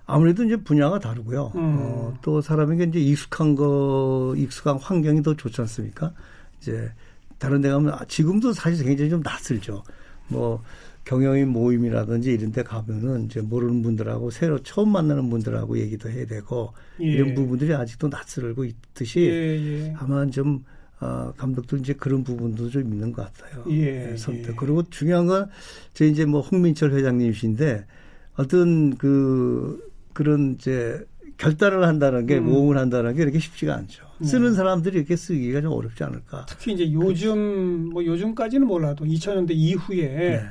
아무래도 0.07 0.45
이제 0.45 0.57
분야가 0.57 0.99
다르고요. 1.01 1.53
음. 1.57 1.77
어, 1.81 2.15
또 2.23 2.41
사람에게 2.41 2.85
이제 2.85 3.01
익숙한 3.01 3.55
거, 3.57 4.35
익숙한 4.37 4.79
환경이 4.79 5.23
더 5.23 5.35
좋지 5.35 5.61
않습니까? 5.63 6.13
이제 6.61 6.93
다른 7.39 7.61
데 7.61 7.71
가면 7.71 7.93
아, 7.95 8.05
지금도 8.07 8.53
사실 8.53 8.85
굉장히 8.85 9.11
좀 9.11 9.21
낯설죠. 9.23 9.83
뭐 10.29 10.63
경영인 11.11 11.49
모임이라든지 11.51 12.33
이런 12.33 12.51
데 12.53 12.63
가면은 12.65 13.27
이제 13.27 13.41
모르는 13.41 13.81
분들하고 13.83 14.31
새로 14.31 14.59
처음 14.63 14.91
만나는 14.91 15.31
분들하고 15.31 15.79
얘기도 15.79 16.11
해야 16.11 16.27
되고 16.27 16.73
예. 17.01 17.05
이런 17.07 17.35
부분들이 17.35 17.73
아직도 17.73 18.09
낯설고 18.09 18.65
있듯이 18.65 19.21
예, 19.21 19.85
예. 19.85 19.95
아마 19.99 20.27
좀 20.27 20.65
어, 21.01 21.33
감독들 21.37 21.79
이제 21.79 21.93
그런 21.93 22.25
부분도 22.25 22.71
좀 22.71 22.83
있는 22.93 23.13
것 23.13 23.33
같아요. 23.33 23.65
예, 23.71 24.09
네, 24.11 24.17
선택. 24.17 24.49
예. 24.49 24.55
그리고 24.57 24.83
중요한 24.91 25.27
건 25.27 25.49
제 25.95 26.07
이제 26.09 26.25
뭐 26.27 26.41
홍민철 26.41 26.93
회장님이신데 26.93 27.87
어떤 28.35 28.97
그 28.97 29.81
그런 30.13 30.55
이제 30.59 31.07
결단을 31.39 31.85
한다는 31.87 32.27
게 32.27 32.39
음. 32.39 32.47
모험을 32.47 32.79
한다는 32.79 33.15
게 33.15 33.23
이렇게 33.23 33.39
쉽지가 33.39 33.75
않죠. 33.77 34.05
네. 34.19 34.27
쓰는 34.27 34.55
사람들이 34.55 34.97
이렇게 34.99 35.15
쓰기가 35.15 35.61
좀 35.61 35.73
어렵지 35.73 36.03
않을까. 36.03 36.47
특히 36.49 36.73
이제 36.73 36.91
요즘 36.93 37.91
뭐 37.93 38.05
요즘까지는 38.05 38.67
몰라도 38.67 39.05
2000년대 39.05 39.53
이후에 39.53 40.09
네. 40.09 40.43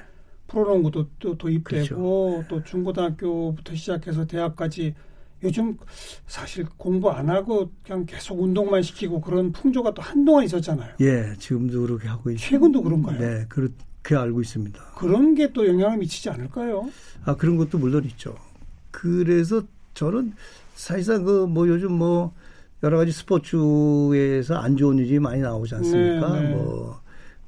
프로농구도 0.48 1.08
또 1.20 1.38
도입되고 1.38 1.64
그렇죠. 2.44 2.46
또 2.48 2.64
중고등학교부터 2.64 3.76
시작해서 3.76 4.26
대학까지 4.26 4.94
요즘 5.44 5.78
사실 6.28 6.66
공부 6.78 7.10
안 7.12 7.30
하고 7.30 7.70
그냥 7.84 8.06
계속 8.06 8.40
운동만 8.42 8.82
시키고 8.82 9.22
그런 9.22 9.52
풍조가 9.52 9.94
또 9.94 10.02
한동안 10.02 10.46
있었잖아요. 10.46 10.94
예, 11.02 11.34
지금도 11.38 11.82
그렇게 11.82 12.08
하고 12.08 12.32
있죠. 12.32 12.42
최근도 12.50 12.82
그런가요? 12.84 13.20
네, 13.20 13.46
그렇게 13.50 14.16
알고 14.16 14.42
있습니다. 14.42 14.82
그런 14.98 15.36
게 15.36 15.52
또 15.52 15.68
영향을 15.68 15.98
미치지 15.98 16.30
않을까요? 16.30 16.90
아 17.26 17.36
그런 17.36 17.58
것도 17.58 17.78
물론 17.78 18.06
있죠. 18.06 18.36
그래서 18.92 19.62
저는 19.94 20.34
사실상 20.76 21.24
그 21.24 21.46
뭐 21.48 21.68
요즘 21.68 21.94
뭐 21.94 22.34
여러 22.84 22.98
가지 22.98 23.12
스포츠에서 23.12 24.56
안 24.56 24.78
좋은 24.78 24.98
일이 25.00 25.20
많이 25.20 25.42
나오지 25.42 25.76
않습니까? 25.76 26.40
네, 26.40 26.50
네. 26.50 26.56
뭐, 26.56 27.00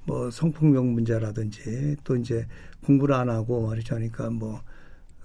뭐 0.06 0.32
성폭력 0.32 0.86
문제라든지 0.86 1.96
또 2.04 2.16
이제 2.16 2.46
공부를 2.88 3.14
안 3.16 3.30
하고 3.30 3.68
말이죠. 3.68 3.96
하니까 3.96 4.30
뭐, 4.30 4.62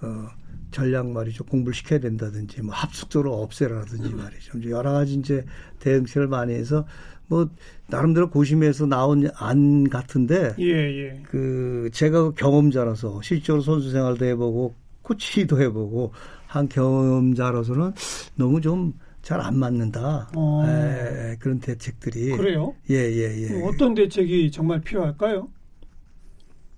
어, 0.01 0.27
전략 0.71 1.07
말이죠. 1.07 1.45
공부를 1.45 1.73
시켜야 1.73 1.99
된다든지 1.99 2.61
뭐 2.61 2.73
합숙적으로 2.75 3.41
없애라든지 3.41 4.13
말이죠. 4.13 4.69
여러 4.69 4.91
가지 4.91 5.13
이제 5.15 5.45
대응책을 5.79 6.27
많이 6.27 6.53
해서 6.53 6.85
뭐 7.27 7.47
나름대로 7.87 8.29
고심해서 8.29 8.85
나온 8.85 9.29
안 9.35 9.87
같은데 9.89 10.53
예, 10.59 10.65
예. 10.65 11.23
그 11.23 11.89
제가 11.93 12.23
그 12.23 12.33
경험자라서 12.33 13.21
실제로 13.21 13.61
선수 13.61 13.91
생활도 13.91 14.25
해보고 14.25 14.75
코치도 15.03 15.61
해보고 15.61 16.11
한 16.47 16.67
경험자로서는 16.67 17.93
너무 18.35 18.59
좀 18.61 18.93
잘 19.23 19.39
안 19.39 19.57
맞는다. 19.57 20.29
어. 20.35 20.65
에, 20.67 21.37
그런 21.39 21.57
대책들이 21.61 22.31
그래요? 22.35 22.75
예 22.89 22.95
예 22.95 23.21
예, 23.21 23.55
예. 23.55 23.63
어떤 23.63 23.93
대책이 23.93 24.51
정말 24.51 24.81
필요할까요? 24.81 25.47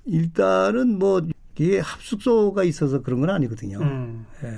일단은 0.06 1.00
뭐 1.00 1.22
이게 1.58 1.80
합숙소가 1.80 2.64
있어서 2.64 3.02
그런 3.02 3.22
건 3.22 3.30
아니거든요. 3.30 3.80
음. 3.80 4.26
예. 4.44 4.50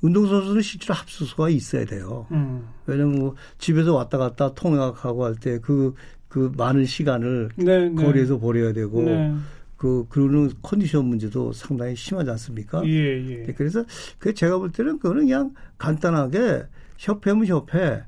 운동선수는 0.00 0.62
실제로 0.62 0.94
합수소가 0.94 1.48
있어야 1.50 1.84
돼요. 1.84 2.26
음. 2.32 2.66
왜냐면 2.86 3.18
뭐 3.18 3.34
집에서 3.58 3.94
왔다 3.94 4.18
갔다 4.18 4.52
통학하고 4.54 5.24
할 5.24 5.34
때 5.36 5.58
그, 5.60 5.94
그 6.28 6.52
많은 6.56 6.86
시간을 6.86 7.50
네, 7.56 7.88
네. 7.88 8.02
거리에서 8.02 8.38
보내야 8.38 8.72
되고 8.72 9.02
네. 9.02 9.32
그, 9.76 10.06
그러는 10.08 10.50
컨디션 10.62 11.04
문제도 11.06 11.52
상당히 11.52 11.94
심하지 11.94 12.30
않습니까? 12.30 12.84
예, 12.86 12.90
예. 12.90 13.46
네, 13.46 13.52
그래서 13.54 13.84
그 14.18 14.32
제가 14.34 14.58
볼 14.58 14.72
때는 14.72 14.98
그거는 14.98 15.22
그냥 15.22 15.54
간단하게 15.78 16.64
협회면 16.98 17.46
협회 17.46 18.02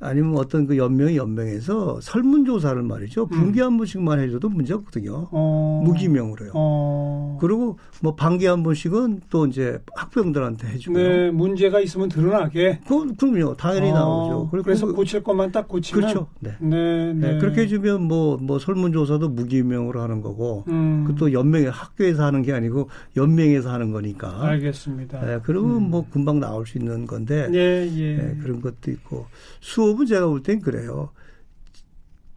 아니면 0.00 0.36
어떤 0.36 0.66
그 0.66 0.78
연명이 0.78 1.16
연명해서 1.16 2.00
설문조사를 2.00 2.82
말이죠. 2.82 3.26
분기 3.26 3.60
음. 3.60 3.66
한 3.66 3.76
번씩만 3.76 4.18
해줘도 4.20 4.48
문제 4.48 4.72
없거든요. 4.74 5.28
어. 5.30 5.82
무기명으로요. 5.84 6.52
어. 6.54 7.38
그리고 7.40 7.78
뭐 8.00 8.14
반기 8.14 8.46
한 8.46 8.62
번씩은 8.62 9.20
또 9.28 9.46
이제 9.46 9.78
학부형들한테 9.94 10.68
해주고. 10.68 10.98
네, 10.98 11.30
문제가 11.30 11.80
있으면 11.80 12.08
드러나게. 12.08 12.80
그, 12.88 13.14
그럼요. 13.14 13.54
당연히 13.56 13.90
어. 13.90 13.94
나오죠. 13.94 14.48
그리고 14.50 14.64
그래서 14.64 14.86
그, 14.86 14.94
고칠 14.94 15.22
것만 15.22 15.52
딱 15.52 15.68
고치면. 15.68 16.00
그렇죠. 16.00 16.26
네. 16.40 16.54
네, 16.60 17.12
네. 17.12 17.32
네. 17.32 17.38
그렇게 17.38 17.62
해주면 17.62 18.02
뭐, 18.02 18.38
뭐 18.38 18.58
설문조사도 18.58 19.28
무기명으로 19.28 20.00
하는 20.00 20.22
거고. 20.22 20.64
음. 20.68 21.04
그또 21.06 21.32
연명에 21.32 21.66
학교에서 21.66 22.24
하는 22.24 22.42
게 22.42 22.52
아니고 22.52 22.88
연명에서 23.16 23.70
하는 23.70 23.92
거니까. 23.92 24.42
알겠습니다. 24.42 25.20
네, 25.26 25.38
그러면 25.42 25.76
음. 25.76 25.90
뭐 25.90 26.06
금방 26.10 26.40
나올 26.40 26.66
수 26.66 26.78
있는 26.78 27.06
건데. 27.06 27.48
네, 27.50 27.90
예. 27.96 28.16
네, 28.16 28.36
그런 28.42 28.62
것도 28.62 28.90
있고. 28.90 29.26
수업 29.60 29.89
수업은 29.90 30.06
제가 30.06 30.26
볼 30.26 30.42
땐 30.42 30.60
그래요. 30.60 31.10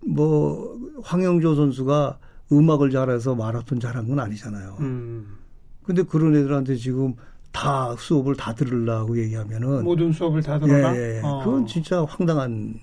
뭐 0.06 0.78
황영조 1.04 1.56
선수가 1.56 2.18
음악을 2.52 2.92
잘해서 2.92 3.36
마라톤 3.36 3.80
잘한 3.80 4.08
건 4.08 4.20
아니잖아요. 4.20 4.78
음. 4.80 5.38
근데 5.84 6.04
그런 6.04 6.36
애들한테 6.36 6.76
지금 6.76 7.16
다 7.52 7.96
수업을 7.98 8.36
다 8.36 8.54
들으려고 8.56 9.18
얘기하면은 9.18 9.84
모든 9.84 10.12
수업을 10.12 10.42
다 10.42 10.60
들어라. 10.60 10.96
예, 10.96 11.18
예. 11.18 11.22
어. 11.24 11.44
그건 11.44 11.66
진짜 11.68 12.04
황당한 12.04 12.76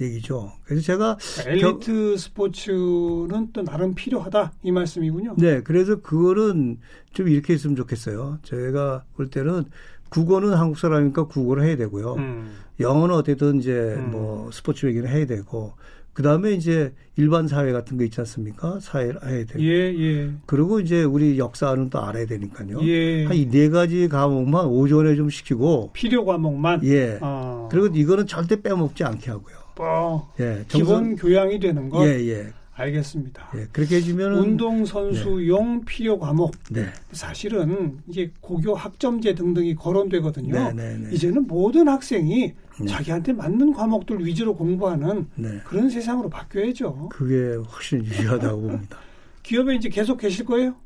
얘기죠. 0.00 0.52
그래서 0.64 0.82
제가 0.82 1.18
엘리트 1.46 2.12
겨, 2.12 2.16
스포츠는 2.16 3.52
또 3.52 3.64
나름 3.64 3.94
필요하다 3.94 4.52
이 4.62 4.72
말씀이군요. 4.72 5.34
네, 5.38 5.62
그래서 5.62 6.00
그거는 6.00 6.78
좀 7.12 7.28
이렇게 7.28 7.54
했으면 7.54 7.76
좋겠어요. 7.76 8.38
제가 8.42 9.04
볼 9.16 9.28
때는 9.28 9.64
국어는 10.10 10.54
한국 10.54 10.78
사람이니까 10.78 11.26
국어를 11.26 11.64
해야 11.64 11.76
되고요. 11.76 12.14
음. 12.14 12.56
영어는 12.80 13.14
어쨌든 13.14 13.58
이제 13.58 13.72
음. 13.72 14.10
뭐 14.10 14.50
스포츠 14.52 14.86
얘기를 14.86 15.08
해야 15.08 15.26
되고 15.26 15.74
그 16.18 16.22
다음에 16.22 16.50
이제 16.50 16.92
일반 17.14 17.46
사회 17.46 17.70
같은 17.70 17.96
거 17.96 18.02
있지 18.02 18.20
않습니까? 18.20 18.80
사회를 18.80 19.24
해야 19.24 19.44
되고. 19.44 19.62
예, 19.62 19.94
예. 19.96 20.32
그리고 20.46 20.80
이제 20.80 21.04
우리 21.04 21.38
역사는 21.38 21.90
또 21.90 22.00
알아야 22.00 22.26
되니까요. 22.26 22.80
예. 22.82 23.24
한이 23.24 23.48
네 23.50 23.68
가지 23.68 24.08
과목만 24.08 24.66
오전에 24.66 25.14
좀 25.14 25.30
시키고. 25.30 25.90
필요 25.92 26.24
과목만? 26.24 26.82
예. 26.82 27.18
어. 27.20 27.68
그리고 27.70 27.86
이거는 27.94 28.26
절대 28.26 28.60
빼먹지 28.60 29.04
않게 29.04 29.30
하고요. 29.30 29.57
어. 29.84 30.32
예. 30.40 30.64
정선, 30.68 30.68
기본 30.68 31.16
교양이 31.16 31.58
되는 31.58 31.88
것? 31.88 32.06
예, 32.06 32.28
예. 32.28 32.52
알겠습니다. 32.78 33.50
예, 33.56 33.66
그렇게 33.72 33.96
해주면 33.96 34.34
운동 34.34 34.84
선수용 34.84 35.80
네. 35.80 35.84
필요 35.84 36.18
과목 36.18 36.52
네. 36.70 36.86
사실은 37.10 37.98
이게 38.06 38.30
고교 38.40 38.74
학점제 38.74 39.34
등등이 39.34 39.74
거론되거든요. 39.74 40.54
네, 40.54 40.72
네, 40.72 40.96
네. 40.96 41.08
이제는 41.12 41.48
모든 41.48 41.88
학생이 41.88 42.54
네. 42.80 42.86
자기한테 42.86 43.32
맞는 43.32 43.72
과목들 43.72 44.24
위주로 44.24 44.54
공부하는 44.54 45.26
그런 45.64 45.90
세상으로 45.90 46.28
바뀌어야죠. 46.30 47.08
그게 47.10 47.56
훨씬 47.56 48.04
유리하다고 48.04 48.60
봅니다. 48.60 48.98
기업에 49.42 49.74
이제 49.74 49.88
계속 49.88 50.18
계실 50.18 50.44
거예요? 50.44 50.76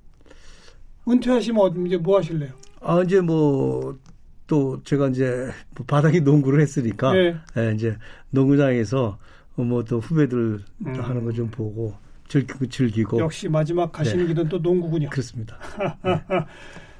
은퇴하시면 1.06 1.86
이제 1.86 1.96
뭐 1.98 2.18
하실래요? 2.18 2.52
아 2.80 3.02
이제 3.02 3.20
뭐 3.20 3.98
또 4.46 4.82
제가 4.84 5.08
이제 5.08 5.50
뭐 5.76 5.86
바닥에 5.86 6.20
농구를 6.20 6.60
했으니까 6.60 7.12
예, 7.16 7.72
이제 7.74 7.96
농구장에서 8.30 9.18
뭐 9.56 9.82
또 9.84 10.00
후배들 10.00 10.60
음. 10.86 10.94
하는 11.00 11.24
거 11.24 11.32
좀 11.32 11.48
보고 11.50 11.94
즐기고 12.28 12.66
즐기고 12.66 13.18
역시 13.18 13.48
마지막 13.48 13.92
가시는 13.92 14.24
네. 14.24 14.28
길은 14.28 14.48
또 14.48 14.58
농구군요. 14.58 15.10
그렇습니다. 15.10 15.58
네. 16.02 16.46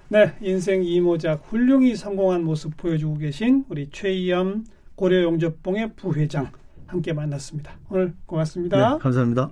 네, 0.27 0.35
인생 0.43 0.85
이모작 0.85 1.45
훌륭히 1.49 1.97
성공한 1.97 2.45
모습 2.45 2.77
보여주고 2.77 3.17
계신 3.17 3.65
우리 3.71 3.89
최이암 3.91 4.67
고려영접봉의 4.95 5.95
부회장 5.97 6.51
함께 6.87 7.15
만났습니다. 7.15 7.73
오늘 7.89 8.13
고맙습니다. 8.27 8.77
네, 8.77 8.99
감사합니다. 8.99 9.51